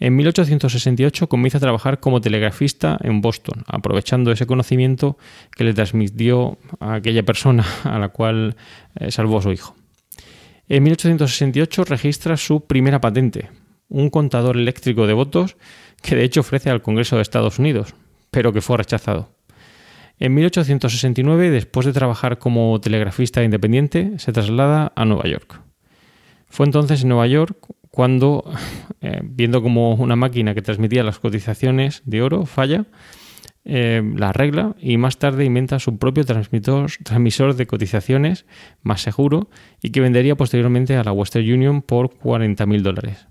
En 0.00 0.16
1868 0.16 1.28
comienza 1.28 1.58
a 1.58 1.60
trabajar 1.60 2.00
como 2.00 2.20
telegrafista 2.20 2.98
en 3.00 3.20
Boston, 3.20 3.62
aprovechando 3.66 4.32
ese 4.32 4.46
conocimiento 4.46 5.16
que 5.54 5.62
le 5.62 5.72
transmitió 5.72 6.58
a 6.80 6.94
aquella 6.94 7.22
persona 7.22 7.64
a 7.84 7.98
la 8.00 8.08
cual 8.08 8.56
eh, 8.96 9.12
salvó 9.12 9.38
a 9.38 9.42
su 9.42 9.52
hijo. 9.52 9.76
En 10.68 10.82
1868 10.82 11.84
registra 11.84 12.36
su 12.36 12.62
primera 12.66 13.00
patente, 13.00 13.50
un 13.88 14.08
contador 14.08 14.56
eléctrico 14.56 15.06
de 15.06 15.12
votos 15.12 15.56
que 16.02 16.16
de 16.16 16.24
hecho 16.24 16.40
ofrece 16.40 16.70
al 16.70 16.82
Congreso 16.82 17.16
de 17.16 17.22
Estados 17.22 17.58
Unidos, 17.58 17.94
pero 18.30 18.52
que 18.52 18.62
fue 18.62 18.78
rechazado. 18.78 19.34
En 20.18 20.32
1869, 20.34 21.50
después 21.50 21.86
de 21.86 21.92
trabajar 21.92 22.38
como 22.38 22.80
telegrafista 22.80 23.42
independiente, 23.42 24.18
se 24.18 24.32
traslada 24.32 24.92
a 24.94 25.04
Nueva 25.04 25.28
York. 25.28 25.60
Fue 26.48 26.66
entonces 26.66 27.02
en 27.02 27.08
Nueva 27.08 27.26
York 27.26 27.56
cuando, 27.90 28.44
eh, 29.00 29.20
viendo 29.22 29.62
como 29.62 29.94
una 29.94 30.16
máquina 30.16 30.54
que 30.54 30.62
transmitía 30.62 31.02
las 31.02 31.18
cotizaciones 31.18 32.02
de 32.04 32.22
oro 32.22 32.46
falla, 32.46 32.86
eh, 33.64 34.02
la 34.16 34.28
arregla 34.28 34.76
y 34.78 34.98
más 34.98 35.18
tarde 35.18 35.44
inventa 35.44 35.78
su 35.78 35.96
propio 35.98 36.24
transmisor, 36.24 37.54
de 37.54 37.66
cotizaciones 37.66 38.44
más 38.82 39.00
seguro 39.00 39.48
y 39.82 39.90
que 39.90 40.00
vendería 40.00 40.36
posteriormente 40.36 40.96
a 40.96 41.04
la 41.04 41.12
Western 41.12 41.50
Union 41.50 41.82
por 41.82 42.10
40.000 42.10 42.82
dólares. 42.82 43.26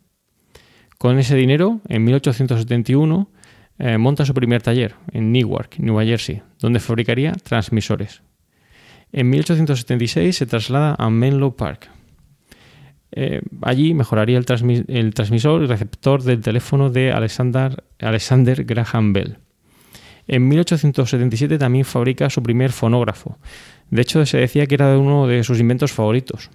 Con 0.98 1.19
ese 1.19 1.36
dinero, 1.36 1.82
en 1.88 2.04
1871, 2.04 3.30
eh, 3.78 3.98
monta 3.98 4.26
su 4.26 4.34
primer 4.34 4.62
taller 4.62 4.96
en 5.12 5.32
Newark, 5.32 5.76
Nueva 5.78 6.06
Jersey, 6.06 6.41
donde 6.60 6.80
fabricaría 6.80 7.34
transmisores. 7.34 8.24
En 9.12 9.30
1876 9.30 10.36
se 10.36 10.46
traslada 10.48 10.96
a 10.98 11.10
Menlo 11.10 11.56
Park. 11.56 11.89
Eh, 13.12 13.41
allí 13.62 13.93
mejoraría 13.93 14.39
el, 14.39 14.46
transmisor 14.46 15.62
y 15.62 15.67
receptor 15.67 16.24
del 16.24 16.41
teléfono 16.41 16.89
de 16.89 17.12
Alexander 17.12 18.63
Graham 18.65 19.13
Bell. 19.13 19.38
En 20.27 20.47
1877 20.47 21.57
también 21.57 21.86
fabrica 21.86 22.29
su 22.29 22.41
primer 22.41 22.71
fonógrafo. 22.71 23.38
De 23.89 24.01
hecho, 24.01 24.25
se 24.25 24.38
decía 24.38 24.65
que 24.65 24.75
era 24.75 24.97
uno 24.97 25.27
de 25.27 25.43
sus 25.43 25.59
inventos 25.59 25.91
favoritos. 25.91 26.49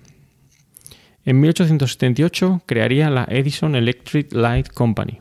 En 1.24 1.40
1878 1.40 2.62
crearía 2.64 3.10
la 3.10 3.26
Edison 3.28 3.74
Electric 3.74 4.32
Light 4.32 4.68
Company. 4.68 5.18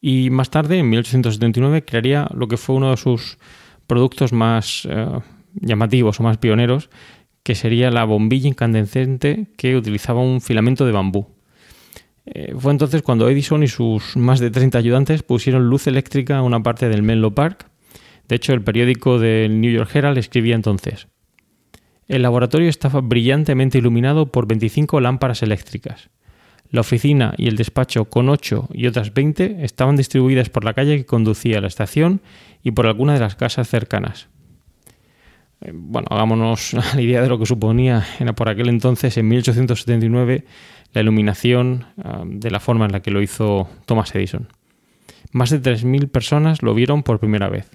Y 0.00 0.30
más 0.30 0.50
tarde, 0.50 0.78
en 0.78 0.88
1879, 0.88 1.84
crearía 1.84 2.28
lo 2.34 2.48
que 2.48 2.56
fue 2.56 2.76
uno 2.76 2.90
de 2.90 2.96
sus 2.96 3.38
productos 3.86 4.32
más 4.32 4.86
eh, 4.88 5.06
llamativos 5.54 6.20
o 6.20 6.22
más 6.22 6.38
pioneros, 6.38 6.90
que 7.42 7.54
sería 7.54 7.90
la 7.90 8.04
bombilla 8.04 8.48
incandescente 8.48 9.48
que 9.56 9.76
utilizaba 9.76 10.20
un 10.20 10.40
filamento 10.40 10.86
de 10.86 10.92
bambú. 10.92 11.35
Eh, 12.26 12.54
fue 12.58 12.72
entonces 12.72 13.02
cuando 13.02 13.28
Edison 13.28 13.62
y 13.62 13.68
sus 13.68 14.16
más 14.16 14.40
de 14.40 14.50
30 14.50 14.78
ayudantes 14.78 15.22
pusieron 15.22 15.68
luz 15.68 15.86
eléctrica 15.86 16.38
a 16.38 16.42
una 16.42 16.62
parte 16.62 16.88
del 16.88 17.02
Menlo 17.02 17.34
Park. 17.34 17.70
De 18.28 18.36
hecho, 18.36 18.52
el 18.52 18.62
periódico 18.62 19.18
del 19.20 19.60
New 19.60 19.72
York 19.72 19.90
Herald 19.94 20.18
escribía 20.18 20.56
entonces: 20.56 21.06
El 22.08 22.22
laboratorio 22.22 22.68
estaba 22.68 23.00
brillantemente 23.00 23.78
iluminado 23.78 24.26
por 24.32 24.48
25 24.48 25.00
lámparas 25.00 25.42
eléctricas. 25.42 26.10
La 26.70 26.80
oficina 26.80 27.32
y 27.36 27.46
el 27.46 27.56
despacho 27.56 28.06
con 28.06 28.28
8 28.28 28.70
y 28.72 28.88
otras 28.88 29.14
20 29.14 29.64
estaban 29.64 29.96
distribuidas 29.96 30.50
por 30.50 30.64
la 30.64 30.74
calle 30.74 30.96
que 30.96 31.06
conducía 31.06 31.58
a 31.58 31.60
la 31.60 31.68
estación 31.68 32.20
y 32.64 32.72
por 32.72 32.86
alguna 32.86 33.14
de 33.14 33.20
las 33.20 33.36
casas 33.36 33.68
cercanas. 33.68 34.28
Eh, 35.60 35.72
bueno, 35.74 36.06
hagámonos 36.10 36.72
la 36.94 37.00
idea 37.00 37.22
de 37.22 37.28
lo 37.28 37.38
que 37.38 37.46
suponía 37.46 38.04
era 38.18 38.34
por 38.34 38.48
aquel 38.48 38.68
entonces, 38.68 39.16
en 39.16 39.28
1879, 39.28 40.44
la 40.92 41.00
iluminación 41.00 41.86
ah, 42.02 42.22
de 42.26 42.50
la 42.50 42.60
forma 42.60 42.86
en 42.86 42.92
la 42.92 43.00
que 43.00 43.10
lo 43.10 43.22
hizo 43.22 43.68
Thomas 43.86 44.14
Edison. 44.14 44.48
Más 45.32 45.50
de 45.50 45.60
3.000 45.60 46.08
personas 46.08 46.62
lo 46.62 46.74
vieron 46.74 47.02
por 47.02 47.20
primera 47.20 47.48
vez. 47.48 47.70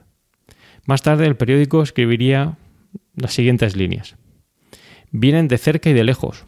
Más 0.86 1.02
tarde 1.02 1.28
el 1.28 1.36
periódico 1.36 1.84
escribiría 1.84 2.58
las 3.15 3.34
siguientes 3.34 3.76
líneas. 3.76 4.15
Vienen 5.12 5.48
de 5.48 5.58
cerca 5.58 5.89
y 5.89 5.94
de 5.94 6.04
lejos. 6.04 6.46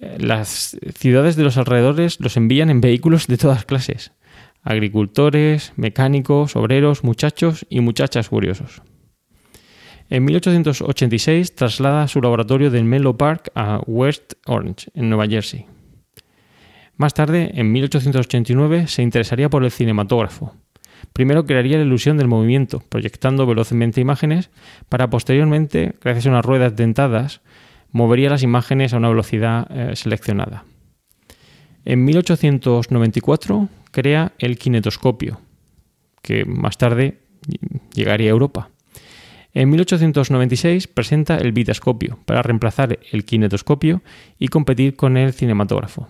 Eh, 0.00 0.18
las 0.20 0.76
ciudades 0.94 1.36
de 1.36 1.42
los 1.42 1.56
alrededores 1.56 2.20
los 2.20 2.36
envían 2.36 2.70
en 2.70 2.80
vehículos 2.80 3.26
de 3.26 3.38
todas 3.38 3.64
clases. 3.64 4.12
Agricultores, 4.62 5.72
mecánicos, 5.76 6.56
obreros, 6.56 7.04
muchachos 7.04 7.66
y 7.68 7.80
muchachas 7.80 8.28
curiosos. 8.28 8.82
En 10.10 10.24
1886 10.24 11.54
traslada 11.54 12.08
su 12.08 12.20
laboratorio 12.20 12.70
del 12.70 12.84
Menlo 12.84 13.16
Park 13.16 13.50
a 13.54 13.80
West 13.86 14.34
Orange, 14.46 14.90
en 14.94 15.08
Nueva 15.08 15.26
Jersey. 15.26 15.66
Más 16.96 17.14
tarde, 17.14 17.50
en 17.54 17.72
1889, 17.72 18.86
se 18.86 19.02
interesaría 19.02 19.50
por 19.50 19.64
el 19.64 19.70
cinematógrafo. 19.70 20.54
Primero 21.12 21.44
crearía 21.44 21.78
la 21.78 21.84
ilusión 21.84 22.16
del 22.16 22.28
movimiento, 22.28 22.82
proyectando 22.88 23.46
velozmente 23.46 24.00
imágenes, 24.00 24.50
para 24.88 25.10
posteriormente, 25.10 25.94
gracias 26.00 26.26
a 26.26 26.30
unas 26.30 26.44
ruedas 26.44 26.76
dentadas, 26.76 27.40
movería 27.90 28.30
las 28.30 28.42
imágenes 28.42 28.92
a 28.92 28.98
una 28.98 29.08
velocidad 29.08 29.66
eh, 29.70 29.96
seleccionada. 29.96 30.64
En 31.84 32.04
1894 32.04 33.68
crea 33.90 34.32
el 34.38 34.58
kinetoscopio, 34.58 35.40
que 36.22 36.44
más 36.44 36.78
tarde 36.78 37.18
llegaría 37.92 38.28
a 38.28 38.32
Europa. 38.32 38.70
En 39.56 39.70
1896 39.70 40.88
presenta 40.88 41.36
el 41.36 41.52
vitascopio 41.52 42.18
para 42.24 42.42
reemplazar 42.42 42.98
el 43.12 43.24
kinetoscopio 43.24 44.02
y 44.36 44.48
competir 44.48 44.96
con 44.96 45.16
el 45.16 45.32
cinematógrafo. 45.32 46.08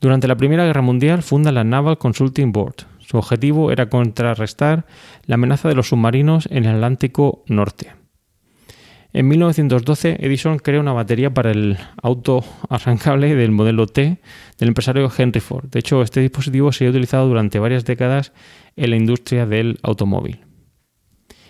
Durante 0.00 0.28
la 0.28 0.36
Primera 0.36 0.64
Guerra 0.64 0.80
Mundial 0.80 1.24
funda 1.24 1.50
la 1.50 1.64
Naval 1.64 1.98
Consulting 1.98 2.52
Board. 2.52 2.86
Su 3.00 3.18
objetivo 3.18 3.72
era 3.72 3.88
contrarrestar 3.88 4.86
la 5.26 5.34
amenaza 5.34 5.68
de 5.68 5.74
los 5.74 5.88
submarinos 5.88 6.46
en 6.52 6.66
el 6.66 6.76
Atlántico 6.76 7.42
Norte. 7.48 7.94
En 9.12 9.26
1912 9.26 10.18
Edison 10.20 10.58
crea 10.58 10.80
una 10.80 10.92
batería 10.92 11.34
para 11.34 11.50
el 11.50 11.78
auto 12.00 12.44
arrancable 12.68 13.34
del 13.34 13.50
modelo 13.50 13.88
T 13.88 14.20
del 14.58 14.68
empresario 14.68 15.10
Henry 15.16 15.40
Ford. 15.40 15.68
De 15.68 15.80
hecho, 15.80 16.00
este 16.00 16.20
dispositivo 16.20 16.70
se 16.70 16.86
ha 16.86 16.90
utilizado 16.90 17.26
durante 17.26 17.58
varias 17.58 17.84
décadas 17.84 18.32
en 18.76 18.90
la 18.90 18.96
industria 18.96 19.46
del 19.46 19.80
automóvil 19.82 20.43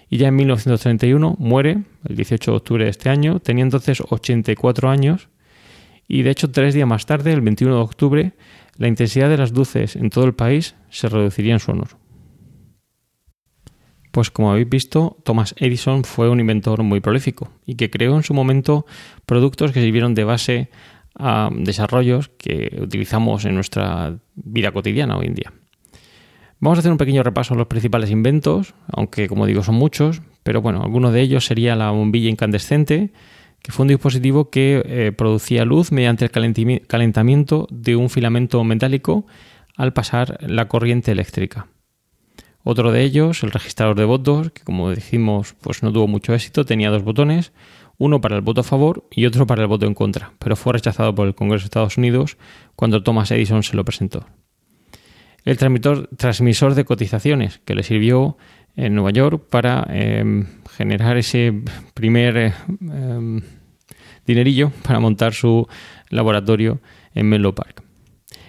y 0.09 0.19
ya 0.19 0.29
en 0.29 0.37
1931 0.37 1.37
muere, 1.39 1.83
el 2.09 2.17
18 2.17 2.51
de 2.51 2.57
octubre 2.57 2.85
de 2.85 2.91
este 2.91 3.11
año, 3.11 3.41
tenía 3.41 3.65
entonces 3.65 4.03
84 4.09 4.89
años 4.91 5.29
y 6.07 6.23
de 6.23 6.31
hecho 6.31 6.51
tres 6.51 6.75
días 6.75 6.87
más 6.87 7.07
tarde, 7.07 7.33
el 7.33 7.41
21 7.41 7.75
de 7.75 7.81
octubre, 7.81 8.33
la 8.77 8.89
intensidad 8.89 9.29
de 9.29 9.39
las 9.39 9.53
luces 9.53 9.97
en 9.97 10.11
todo 10.11 10.25
el 10.25 10.35
país 10.35 10.75
se 10.91 11.09
reduciría 11.09 11.55
en 11.55 11.61
su 11.61 11.71
honor. 11.71 11.89
Pues 14.11 14.31
como 14.31 14.53
habéis 14.53 14.69
visto, 14.69 15.17
Thomas 15.25 15.57
Edison 15.59 16.05
fue 16.05 16.29
un 16.29 16.39
inventor 16.39 16.83
muy 16.85 17.01
prolífico 17.01 17.51
y 17.67 17.75
que 17.75 17.91
creó 17.91 18.15
en 18.15 18.23
su 18.23 18.33
momento 18.33 18.87
productos 19.27 19.73
que 19.73 19.81
sirvieron 19.81 20.15
de 20.15 20.23
base 20.23 20.71
a 21.17 21.51
desarrollos 21.53 22.29
que 22.29 22.79
utilizamos 22.81 23.45
en 23.45 23.55
nuestra 23.55 24.17
vida 24.37 24.71
cotidiana 24.71 25.17
hoy 25.17 25.27
en 25.27 25.35
día. 25.35 25.53
Vamos 26.65 26.79
a 26.79 26.81
hacer 26.81 26.93
un 26.93 26.97
pequeño 26.97 27.23
repaso 27.23 27.53
a 27.53 27.59
los 27.59 27.67
principales 27.67 28.11
inventos, 28.11 28.73
aunque 28.91 29.29
como 29.29 29.45
digo 29.45 29.63
son 29.63 29.75
muchos, 29.75 30.23
pero 30.43 30.63
bueno, 30.63 30.81
alguno 30.81 31.13
de 31.13 31.21
ellos 31.21 31.45
sería 31.45 31.77
la 31.77 31.91
bombilla 31.91 32.31
incandescente, 32.31 33.13
que 33.61 33.71
fue 33.71 33.83
un 33.83 33.89
dispositivo 33.89 34.49
que 34.49 34.83
eh, 34.87 35.13
producía 35.13 35.67
luz 35.67 35.93
mediante 35.93 36.25
el 36.25 36.31
calentamiento 36.87 37.69
de 37.71 37.97
un 37.97 38.09
filamento 38.09 38.65
metálico 38.65 39.27
al 39.77 39.93
pasar 39.93 40.39
la 40.41 40.67
corriente 40.67 41.13
eléctrica. 41.13 41.67
Otro 42.63 42.93
de 42.93 43.03
ellos, 43.03 43.43
el 43.43 43.51
registrador 43.51 43.99
de 43.99 44.07
votos, 44.07 44.51
que 44.53 44.63
como 44.63 44.91
dijimos, 44.91 45.55
pues 45.61 45.83
no 45.83 45.93
tuvo 45.93 46.09
mucho 46.09 46.33
éxito, 46.33 46.65
tenía 46.65 46.89
dos 46.89 47.03
botones, 47.03 47.53
uno 47.99 48.23
para 48.23 48.37
el 48.37 48.41
voto 48.41 48.63
a 48.63 48.65
favor 48.65 49.07
y 49.11 49.27
otro 49.27 49.47
para 49.47 49.61
el 49.61 49.69
voto 49.69 49.85
en 49.85 49.93
contra, 49.93 50.33
pero 50.39 50.57
fue 50.57 50.73
rechazado 50.73 51.15
por 51.15 51.27
el 51.27 51.35
Congreso 51.35 51.65
de 51.65 51.67
Estados 51.67 51.99
Unidos 51.99 52.39
cuando 52.75 53.03
Thomas 53.03 53.31
Edison 53.33 53.63
se 53.63 53.77
lo 53.77 53.85
presentó 53.85 54.25
el 55.45 55.59
transmisor, 55.59 56.75
de 56.75 56.85
cotizaciones 56.85 57.61
que 57.65 57.75
le 57.75 57.83
sirvió 57.83 58.37
en 58.77 58.95
Nueva 58.95 59.11
York 59.11 59.45
para 59.51 59.87
em, 59.91 60.47
generar 60.77 61.17
ese 61.17 61.53
primer 61.93 62.55
em, 62.81 63.43
dinerillo 64.27 64.73
para 64.83 65.01
montar 65.01 65.35
su 65.35 65.69
laboratorio 66.09 66.81
en 67.15 67.29
Menlo 67.29 67.55
Park. 67.55 67.83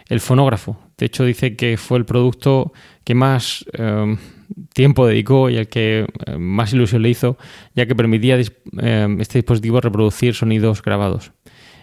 El 0.08 0.20
fonógrafo, 0.20 0.80
de 0.98 1.08
hecho, 1.08 1.26
dice 1.26 1.56
que 1.56 1.78
fue 1.78 1.98
el 1.98 2.06
producto 2.06 2.72
que 3.04 3.14
más 3.14 3.66
em, 3.74 4.18
tiempo 4.74 5.06
dedicó 5.06 5.50
y 5.50 5.58
al 5.58 5.68
que 5.68 6.08
más 6.38 6.74
ilusión 6.74 7.02
le 7.02 7.10
hizo, 7.10 7.38
ya 7.76 7.86
que 7.88 7.96
permitía 7.96 8.38
este 8.38 9.40
dispositivo 9.40 9.82
reproducir 9.82 10.34
sonidos 10.34 10.82
grabados. 10.82 11.32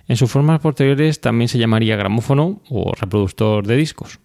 En 0.09 0.17
sus 0.17 0.31
formas 0.31 0.61
posteriores 0.61 1.21
también 1.21 1.49
se 1.49 1.59
llamaría 1.59 1.97
gramófono 1.97 2.63
o 2.69 2.93
reproductor 2.95 3.67
de 3.67 3.77
discos. 3.77 4.19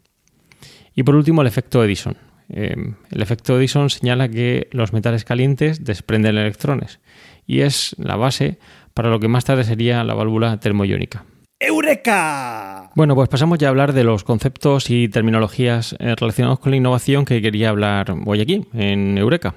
Y 0.98 1.04
por 1.04 1.16
último, 1.16 1.42
el 1.42 1.48
efecto 1.48 1.84
Edison. 1.84 2.18
Em, 2.50 2.96
el 3.12 3.22
efecto 3.22 3.56
Edison 3.58 3.92
señala 3.92 4.28
que 4.28 4.68
los 4.72 4.94
metales 4.94 5.24
calientes 5.26 5.84
desprenden 5.84 6.38
electrones 6.38 7.00
y 7.46 7.62
es 7.62 7.96
la 8.00 8.16
base 8.16 8.58
para 8.96 9.10
lo 9.10 9.20
que 9.20 9.28
más 9.28 9.46
tarde 9.46 9.64
sería 9.64 10.04
la 10.04 10.16
válvula 10.16 10.60
termoiónica. 10.60 11.24
¡Eureka! 11.60 12.90
Bueno, 12.96 13.14
pues 13.14 13.30
pasamos 13.30 13.60
ya 13.60 13.68
a 13.68 13.70
hablar 13.70 13.94
de 13.94 14.04
los 14.04 14.24
conceptos 14.24 14.90
y 14.90 15.08
terminologías 15.08 15.96
eh, 16.00 16.16
relacionados 16.16 16.58
con 16.60 16.72
la 16.72 16.78
innovación 16.78 17.26
que 17.26 17.44
quería 17.44 17.70
hablar 17.70 18.16
hoy 18.26 18.42
aquí, 18.42 18.66
en 18.74 19.20
Eureka. 19.20 19.54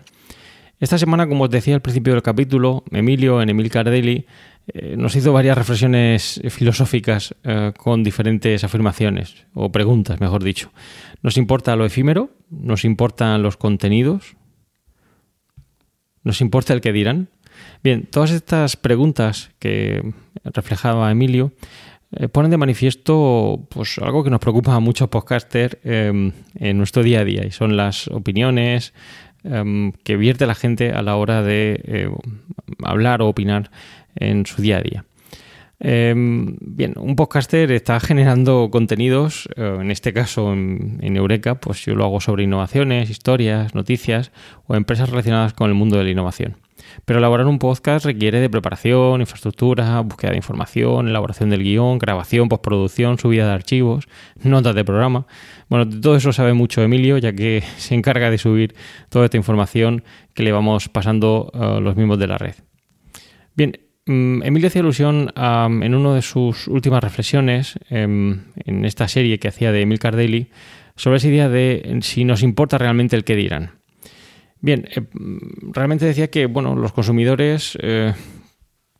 Esta 0.78 0.98
semana, 0.98 1.26
como 1.26 1.44
os 1.44 1.50
decía 1.50 1.74
al 1.74 1.80
principio 1.80 2.12
del 2.12 2.22
capítulo, 2.22 2.84
Emilio 2.90 3.40
en 3.40 3.48
Emil 3.48 3.70
Cardelli 3.70 4.26
eh, 4.68 4.96
nos 4.96 5.16
hizo 5.16 5.32
varias 5.32 5.56
reflexiones 5.56 6.40
filosóficas 6.50 7.34
eh, 7.44 7.72
con 7.76 8.02
diferentes 8.02 8.62
afirmaciones, 8.64 9.46
o 9.54 9.72
preguntas, 9.72 10.20
mejor 10.20 10.44
dicho. 10.44 10.72
¿Nos 11.22 11.36
importa 11.36 11.76
lo 11.76 11.84
efímero? 11.84 12.30
¿Nos 12.50 12.84
importan 12.84 13.42
los 13.42 13.56
contenidos? 13.56 14.36
¿Nos 16.22 16.40
importa 16.40 16.72
el 16.74 16.80
que 16.80 16.92
dirán? 16.92 17.28
Bien, 17.82 18.06
todas 18.06 18.30
estas 18.30 18.76
preguntas 18.76 19.50
que 19.58 20.12
reflejaba 20.44 21.10
Emilio 21.10 21.52
eh, 22.12 22.28
ponen 22.28 22.50
de 22.50 22.56
manifiesto 22.56 23.66
pues, 23.70 23.98
algo 23.98 24.24
que 24.24 24.30
nos 24.30 24.40
preocupa 24.40 24.74
a 24.74 24.80
muchos 24.80 25.08
podcasters 25.08 25.78
em, 25.84 26.32
en 26.56 26.78
nuestro 26.78 27.02
día 27.02 27.20
a 27.20 27.24
día 27.24 27.46
y 27.46 27.52
son 27.52 27.76
las 27.76 28.08
opiniones 28.08 28.92
em, 29.44 29.92
que 29.92 30.16
vierte 30.16 30.46
la 30.46 30.56
gente 30.56 30.92
a 30.92 31.02
la 31.02 31.16
hora 31.16 31.42
de 31.42 31.80
eh, 31.84 32.10
hablar 32.82 33.22
o 33.22 33.28
opinar 33.28 33.70
en 34.20 34.46
su 34.46 34.62
día 34.62 34.78
a 34.78 34.82
día. 34.82 35.04
Em, 35.82 36.58
bien, 36.60 36.92
un 36.98 37.16
podcaster 37.16 37.72
está 37.72 37.98
generando 38.00 38.68
contenidos, 38.70 39.48
eh, 39.56 39.78
en 39.80 39.90
este 39.90 40.12
caso 40.12 40.52
en, 40.52 41.00
Eureka, 41.16 41.54
pues 41.54 41.86
yo 41.86 41.94
lo 41.94 42.04
hago 42.04 42.20
sobre 42.20 42.44
innovaciones, 42.44 43.08
historias, 43.08 43.74
noticias 43.74 44.30
o 44.66 44.76
empresas 44.76 45.08
relacionadas 45.08 45.54
con 45.54 45.70
el 45.70 45.74
mundo 45.74 45.96
de 45.96 46.04
la 46.04 46.10
innovación. 46.10 46.58
Pero 47.06 47.18
elaborar 47.18 47.46
un 47.46 47.58
podcast 47.58 48.04
requiere 48.04 48.40
de 48.40 48.50
preparación, 48.50 49.22
infraestructura, 49.22 50.00
búsqueda 50.00 50.32
de 50.32 50.36
información, 50.36 51.08
elaboración 51.08 51.48
del 51.48 51.62
guion, 51.62 51.98
grabación, 51.98 52.50
postproducción, 52.50 53.18
subida 53.18 53.46
de 53.46 53.52
archivos, 53.52 54.06
notas 54.42 54.74
de 54.74 54.84
programa. 54.84 55.26
Bueno, 55.70 55.88
todo 55.88 56.16
eso 56.16 56.32
sabe 56.32 56.52
mucho 56.52 56.82
Emilio, 56.82 57.16
ya 57.16 57.32
que 57.32 57.62
se 57.78 57.94
encarga 57.94 58.30
de 58.30 58.36
subir 58.36 58.74
toda 59.08 59.24
esta 59.24 59.38
información 59.38 60.04
que 60.34 60.42
le 60.42 60.52
vamos 60.52 60.90
pasando 60.90 61.50
uh, 61.54 61.80
los 61.80 61.96
mismos 61.96 62.18
de 62.18 62.26
la 62.26 62.36
red. 62.36 62.54
Bien, 63.54 63.72
Emilio 64.10 64.68
hacía 64.68 64.82
alusión 64.82 65.32
en 65.36 65.94
una 65.94 66.14
de 66.14 66.22
sus 66.22 66.68
últimas 66.68 67.02
reflexiones 67.02 67.78
em, 67.88 68.40
en 68.64 68.84
esta 68.84 69.08
serie 69.08 69.38
que 69.38 69.48
hacía 69.48 69.72
de 69.72 69.82
Emil 69.82 69.98
Daily 69.98 70.48
sobre 70.96 71.18
esa 71.18 71.28
idea 71.28 71.48
de 71.48 71.98
si 72.02 72.24
nos 72.24 72.42
importa 72.42 72.78
realmente 72.78 73.16
el 73.16 73.24
que 73.24 73.36
dirán. 73.36 73.72
Bien, 74.60 74.86
eh, 74.94 75.02
realmente 75.72 76.04
decía 76.04 76.30
que 76.30 76.46
bueno, 76.46 76.76
los 76.76 76.92
consumidores 76.92 77.78
eh, 77.80 78.12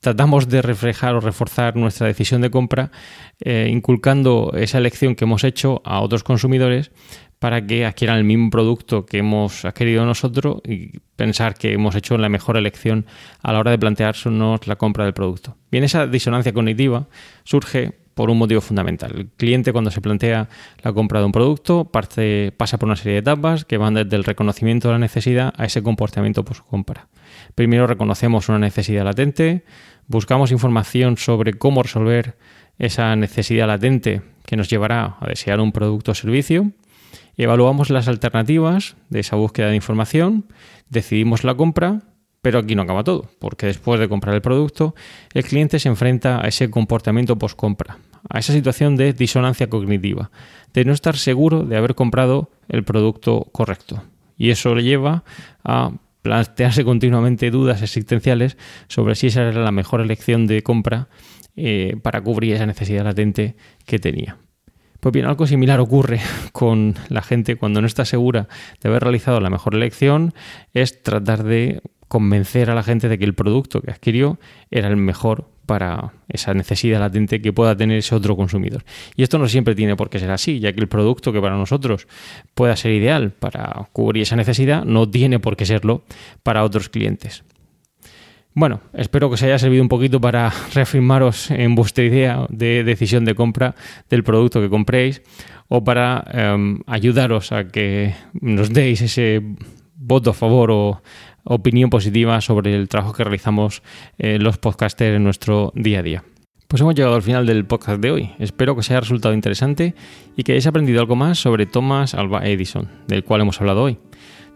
tratamos 0.01 0.49
de 0.49 0.63
reflejar 0.63 1.15
o 1.15 1.21
reforzar 1.21 1.77
nuestra 1.77 2.07
decisión 2.07 2.41
de 2.41 2.51
compra 2.51 2.91
eh, 3.41 3.69
inculcando 3.71 4.53
esa 4.57 4.79
elección 4.79 5.15
que 5.15 5.25
hemos 5.25 5.45
hecho 5.45 5.83
a 5.85 6.01
otros 6.01 6.25
consumidores 6.25 6.91
para 7.41 7.67
que 7.67 7.87
adquieran 7.87 8.19
el 8.19 8.25
mismo 8.25 8.51
producto 8.51 9.07
que 9.07 9.19
hemos 9.19 9.65
adquirido 9.65 10.05
nosotros 10.05 10.61
y 10.65 11.01
pensar 11.17 11.55
que 11.55 11.73
hemos 11.73 11.95
hecho 11.97 12.17
la 12.19 12.29
mejor 12.29 12.59
elección 12.59 13.07
a 13.43 13.53
la 13.53 13.59
hora 13.59 13.71
de 13.71 13.79
plantearnos 13.79 14.67
la 14.67 14.77
compra 14.77 15.05
del 15.05 15.15
producto. 15.15 15.57
Bien, 15.73 15.83
esa 15.83 16.07
disonancia 16.07 16.53
cognitiva 16.53 17.07
surge 17.45 17.99
por 18.13 18.29
un 18.29 18.37
motivo 18.37 18.61
fundamental. 18.61 19.13
El 19.17 19.29
cliente 19.29 19.73
cuando 19.73 19.91
se 19.91 20.03
plantea 20.03 20.51
la 20.83 20.93
compra 20.93 21.21
de 21.21 21.27
un 21.27 21.33
producto 21.33 21.87
pasa 21.87 22.79
por 22.79 22.87
una 22.87 22.97
serie 22.97 23.15
de 23.15 23.19
etapas 23.21 23.65
que 23.65 23.79
van 23.79 23.95
desde 23.95 24.17
el 24.17 24.25
reconocimiento 24.25 24.89
de 24.89 24.93
la 24.93 24.99
necesidad 24.99 25.55
a 25.57 25.65
ese 25.65 25.83
comportamiento 25.83 26.45
post-compra. 26.45 27.09
Primero 27.55 27.87
reconocemos 27.87 28.51
una 28.51 28.59
necesidad 28.59 29.05
latente, 29.05 29.65
buscamos 30.09 30.53
información 30.53 31.17
sobre 31.17 31.55
cómo 31.55 31.83
resolver 31.83 32.37
esa 32.79 33.17
necesidad 33.17 33.67
latente 33.67 34.21
que 34.45 34.57
nos 34.57 34.69
llevará 34.69 35.17
a 35.21 35.27
desear 35.27 35.59
un 35.59 35.73
producto 35.73 36.13
o 36.13 36.15
servicio 36.15 36.73
Evaluamos 37.41 37.89
las 37.89 38.07
alternativas 38.07 38.97
de 39.09 39.21
esa 39.21 39.35
búsqueda 39.35 39.69
de 39.69 39.77
información, 39.77 40.45
decidimos 40.91 41.43
la 41.43 41.55
compra, 41.55 42.03
pero 42.43 42.59
aquí 42.59 42.75
no 42.75 42.83
acaba 42.83 43.03
todo, 43.03 43.31
porque 43.39 43.65
después 43.65 43.99
de 43.99 44.11
comprar 44.11 44.35
el 44.35 44.43
producto, 44.43 44.95
el 45.33 45.45
cliente 45.45 45.79
se 45.79 45.89
enfrenta 45.89 46.45
a 46.45 46.49
ese 46.49 46.69
comportamiento 46.69 47.39
post-compra, 47.39 47.97
a 48.29 48.41
esa 48.41 48.53
situación 48.53 48.97
de 48.97 49.15
disonancia 49.15 49.71
cognitiva, 49.71 50.31
de 50.75 50.85
no 50.85 50.93
estar 50.93 51.17
seguro 51.17 51.63
de 51.63 51.79
haber 51.79 51.95
comprado 51.95 52.51
el 52.69 52.85
producto 52.85 53.49
correcto. 53.53 54.03
Y 54.37 54.51
eso 54.51 54.75
le 54.75 54.83
lleva 54.83 55.25
a 55.65 55.93
plantearse 56.21 56.85
continuamente 56.85 57.51
dudas 57.51 57.81
existenciales 57.81 58.59
sobre 58.87 59.15
si 59.15 59.29
esa 59.29 59.49
era 59.49 59.63
la 59.63 59.73
mejor 59.73 60.03
elección 60.03 60.47
de 60.47 60.63
compra 60.63 61.09
eh, 61.57 61.97
para 62.03 62.21
cubrir 62.21 62.53
esa 62.53 62.67
necesidad 62.67 63.05
latente 63.05 63.57
que 63.87 63.99
tenía. 63.99 64.37
Pues 65.01 65.13
bien, 65.13 65.27
algo 65.27 65.47
similar 65.47 65.81
ocurre 65.81 66.21
con 66.53 66.95
la 67.09 67.23
gente 67.23 67.57
cuando 67.57 67.81
no 67.81 67.87
está 67.87 68.05
segura 68.05 68.49
de 68.83 68.89
haber 68.89 69.03
realizado 69.03 69.41
la 69.41 69.51
mejor 69.51 69.75
elección, 69.75 70.35
es 70.75 71.03
tratar 71.03 71.43
de 71.43 71.81
convencer 72.09 72.71
a 72.71 72.75
la 72.75 72.83
gente 72.83 73.09
de 73.09 73.19
que 73.19 73.25
el 73.25 73.35
producto 73.35 73.81
que 73.81 73.91
adquirió 73.91 74.39
era 74.71 74.89
el 74.89 74.97
mejor 74.97 75.47
para 75.65 76.13
esa 76.29 76.53
necesidad 76.53 76.99
latente 76.99 77.41
que 77.41 77.53
pueda 77.53 77.77
tener 77.77 77.99
ese 77.99 78.17
otro 78.17 78.37
consumidor. 78.37 78.83
Y 79.15 79.23
esto 79.23 79.39
no 79.39 79.49
siempre 79.49 79.77
tiene 79.77 79.95
por 79.95 80.11
qué 80.11 80.19
ser 80.19 80.33
así, 80.33 80.59
ya 80.59 80.73
que 80.73 80.81
el 80.81 80.89
producto 80.89 81.33
que 81.33 81.41
para 81.41 81.57
nosotros 81.57 82.09
pueda 82.55 82.75
ser 82.75 82.91
ideal 82.91 83.31
para 83.31 83.89
cubrir 83.93 84.25
esa 84.25 84.35
necesidad 84.35 84.85
no 84.85 85.09
tiene 85.09 85.39
por 85.39 85.57
qué 85.57 85.65
serlo 85.65 86.03
para 86.43 86.65
otros 86.65 86.89
clientes. 86.89 87.45
Bueno, 88.53 88.81
espero 88.93 89.29
que 89.29 89.35
os 89.35 89.43
haya 89.43 89.59
servido 89.59 89.83
un 89.83 89.89
poquito 89.89 90.21
para 90.21 90.53
reafirmaros 90.75 91.51
en 91.51 91.75
vuestra 91.75 92.05
idea 92.05 92.47
de 92.49 92.83
decisión 92.85 93.25
de 93.25 93.35
compra 93.35 93.75
del 94.09 94.25
producto 94.25 94.61
que 94.61 94.69
compréis 94.69 95.23
o 95.69 95.85
para 95.85 96.25
um, 96.57 96.81
ayudaros 96.87 97.53
a 97.53 97.69
que 97.69 98.15
nos 98.35 98.73
deis 98.73 99.03
ese 99.03 99.41
voto 99.95 100.31
a 100.31 100.35
favor 100.35 100.71
o 100.73 101.03
opinión 101.45 101.91
positiva 101.91 102.41
sobre 102.41 102.75
el 102.75 102.89
trabajo 102.89 103.13
que 103.13 103.23
realizamos 103.23 103.83
eh, 104.19 104.39
los 104.39 104.59
podcasters 104.59 105.17
en 105.17 105.25
nuestro 105.25 105.73
día 105.77 106.01
a 106.01 106.03
día. 106.03 106.25
Pues 106.67 106.83
hemos 106.83 106.95
llegado 106.95 107.15
al 107.15 107.23
final 107.23 107.47
del 107.47 107.65
podcast 107.65 108.01
de 108.01 108.11
hoy. 108.11 108.31
Espero 108.39 108.75
que 108.75 108.81
os 108.81 108.91
haya 108.91 109.01
resultado 109.01 109.35
interesante 109.35 109.95
y 110.37 110.43
que 110.43 110.53
hayáis 110.53 110.67
aprendido 110.67 111.01
algo 111.01 111.17
más 111.17 111.39
sobre 111.39 111.67
Thomas 111.67 112.15
Alva 112.15 112.47
Edison, 112.47 112.89
del 113.07 113.25
cual 113.25 113.41
hemos 113.41 113.61
hablado 113.61 113.83
hoy. 113.83 113.99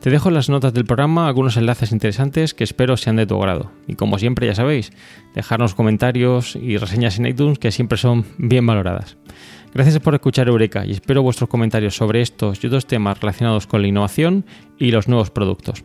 Te 0.00 0.10
dejo 0.10 0.28
en 0.28 0.34
las 0.34 0.50
notas 0.50 0.74
del 0.74 0.84
programa 0.84 1.26
algunos 1.26 1.56
enlaces 1.56 1.92
interesantes 1.92 2.52
que 2.52 2.64
espero 2.64 2.96
sean 2.96 3.16
de 3.16 3.26
tu 3.26 3.36
agrado. 3.36 3.70
Y 3.86 3.94
como 3.94 4.18
siempre 4.18 4.46
ya 4.46 4.54
sabéis, 4.54 4.92
dejarnos 5.34 5.74
comentarios 5.74 6.56
y 6.56 6.76
reseñas 6.76 7.18
en 7.18 7.26
iTunes 7.26 7.58
que 7.58 7.72
siempre 7.72 7.96
son 7.96 8.26
bien 8.36 8.66
valoradas. 8.66 9.16
Gracias 9.72 9.98
por 10.00 10.14
escuchar 10.14 10.48
Eureka 10.48 10.84
y 10.86 10.92
espero 10.92 11.22
vuestros 11.22 11.48
comentarios 11.48 11.96
sobre 11.96 12.20
estos 12.20 12.62
y 12.62 12.66
otros 12.66 12.86
temas 12.86 13.18
relacionados 13.20 13.66
con 13.66 13.82
la 13.82 13.88
innovación 13.88 14.44
y 14.78 14.90
los 14.90 15.08
nuevos 15.08 15.30
productos. 15.30 15.84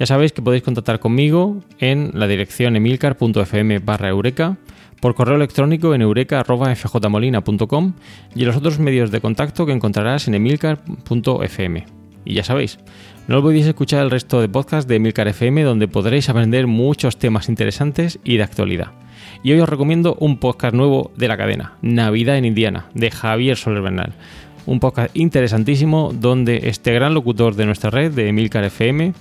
Ya 0.00 0.06
sabéis 0.06 0.32
que 0.32 0.40
podéis 0.40 0.62
contactar 0.62 0.98
conmigo 0.98 1.62
en 1.78 2.10
la 2.14 2.26
dirección 2.26 2.74
emilcar.fm 2.74 3.80
barra 3.80 4.08
eureka, 4.08 4.56
por 5.00 5.14
correo 5.14 5.36
electrónico 5.36 5.94
en 5.94 6.02
eureka.fjmolina.com 6.02 7.92
y 8.34 8.40
en 8.40 8.46
los 8.46 8.56
otros 8.56 8.78
medios 8.78 9.10
de 9.10 9.20
contacto 9.20 9.66
que 9.66 9.72
encontrarás 9.72 10.26
en 10.28 10.34
emilcar.fm. 10.34 11.99
Y 12.24 12.34
ya 12.34 12.44
sabéis, 12.44 12.78
no 13.28 13.38
olvidéis 13.38 13.66
escuchar 13.66 14.02
el 14.02 14.10
resto 14.10 14.40
de 14.40 14.48
podcasts 14.48 14.88
de 14.88 14.98
Milcar 14.98 15.28
FM 15.28 15.62
donde 15.62 15.88
podréis 15.88 16.28
aprender 16.28 16.66
muchos 16.66 17.18
temas 17.18 17.48
interesantes 17.48 18.18
y 18.24 18.36
de 18.36 18.42
actualidad. 18.42 18.92
Y 19.42 19.52
hoy 19.52 19.60
os 19.60 19.68
recomiendo 19.68 20.16
un 20.20 20.38
podcast 20.38 20.74
nuevo 20.74 21.12
de 21.16 21.28
la 21.28 21.36
cadena, 21.36 21.74
Navidad 21.82 22.36
en 22.36 22.44
Indiana, 22.44 22.86
de 22.94 23.10
Javier 23.10 23.56
Soler 23.56 23.82
Bernal. 23.82 24.12
Un 24.66 24.80
podcast 24.80 25.16
interesantísimo 25.16 26.12
donde 26.12 26.68
este 26.68 26.92
gran 26.92 27.14
locutor 27.14 27.54
de 27.54 27.66
nuestra 27.66 27.90
red, 27.90 28.12
de 28.12 28.32
Milcar 28.32 28.64
FM, 28.64 29.14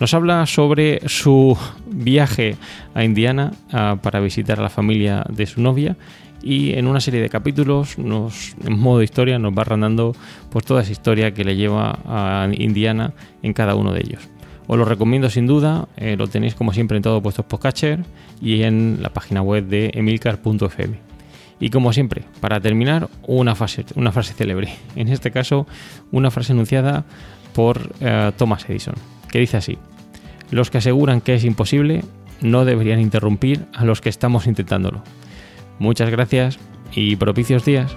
nos 0.00 0.14
habla 0.14 0.44
sobre 0.46 1.00
su 1.08 1.56
viaje 1.86 2.56
a 2.94 3.04
Indiana 3.04 3.52
ah, 3.72 3.98
para 4.02 4.20
visitar 4.20 4.58
a 4.58 4.62
la 4.62 4.68
familia 4.68 5.24
de 5.28 5.46
su 5.46 5.60
novia 5.62 5.96
y 6.42 6.72
en 6.72 6.86
una 6.86 7.00
serie 7.00 7.20
de 7.20 7.28
capítulos, 7.28 7.98
nos, 7.98 8.54
en 8.64 8.78
modo 8.78 9.02
historia, 9.02 9.38
nos 9.38 9.52
va 9.56 9.64
rondando 9.64 10.14
pues, 10.50 10.64
toda 10.64 10.82
esa 10.82 10.92
historia 10.92 11.32
que 11.32 11.44
le 11.44 11.56
lleva 11.56 11.98
a 12.04 12.48
Indiana 12.52 13.14
en 13.42 13.52
cada 13.52 13.74
uno 13.74 13.92
de 13.92 14.00
ellos. 14.00 14.28
Os 14.66 14.78
lo 14.78 14.84
recomiendo 14.84 15.28
sin 15.30 15.46
duda, 15.46 15.88
eh, 15.96 16.16
lo 16.16 16.28
tenéis 16.28 16.54
como 16.54 16.72
siempre 16.72 16.96
en 16.96 17.02
todos 17.02 17.22
vuestros 17.22 17.46
podcatcher 17.46 18.04
y 18.40 18.62
en 18.62 18.98
la 19.00 19.10
página 19.10 19.42
web 19.42 19.66
de 19.66 19.90
emilcar.fm. 19.94 20.98
Y 21.60 21.70
como 21.70 21.92
siempre, 21.92 22.24
para 22.40 22.60
terminar, 22.60 23.08
una 23.26 23.54
frase, 23.54 23.84
una 23.94 24.12
frase 24.12 24.34
célebre. 24.34 24.72
En 24.96 25.08
este 25.08 25.30
caso, 25.30 25.66
una 26.10 26.30
frase 26.30 26.52
enunciada 26.52 27.04
por 27.54 27.78
uh, 28.00 28.32
Thomas 28.36 28.68
Edison, 28.68 28.94
que 29.30 29.38
dice 29.38 29.58
así: 29.58 29.78
Los 30.50 30.70
que 30.70 30.78
aseguran 30.78 31.20
que 31.20 31.34
es 31.34 31.44
imposible 31.44 32.02
no 32.40 32.64
deberían 32.64 33.00
interrumpir 33.00 33.66
a 33.74 33.84
los 33.84 34.00
que 34.00 34.08
estamos 34.08 34.46
intentándolo. 34.46 35.02
Muchas 35.82 36.10
gracias 36.10 36.60
y 36.94 37.16
propicios 37.16 37.64
días. 37.64 37.96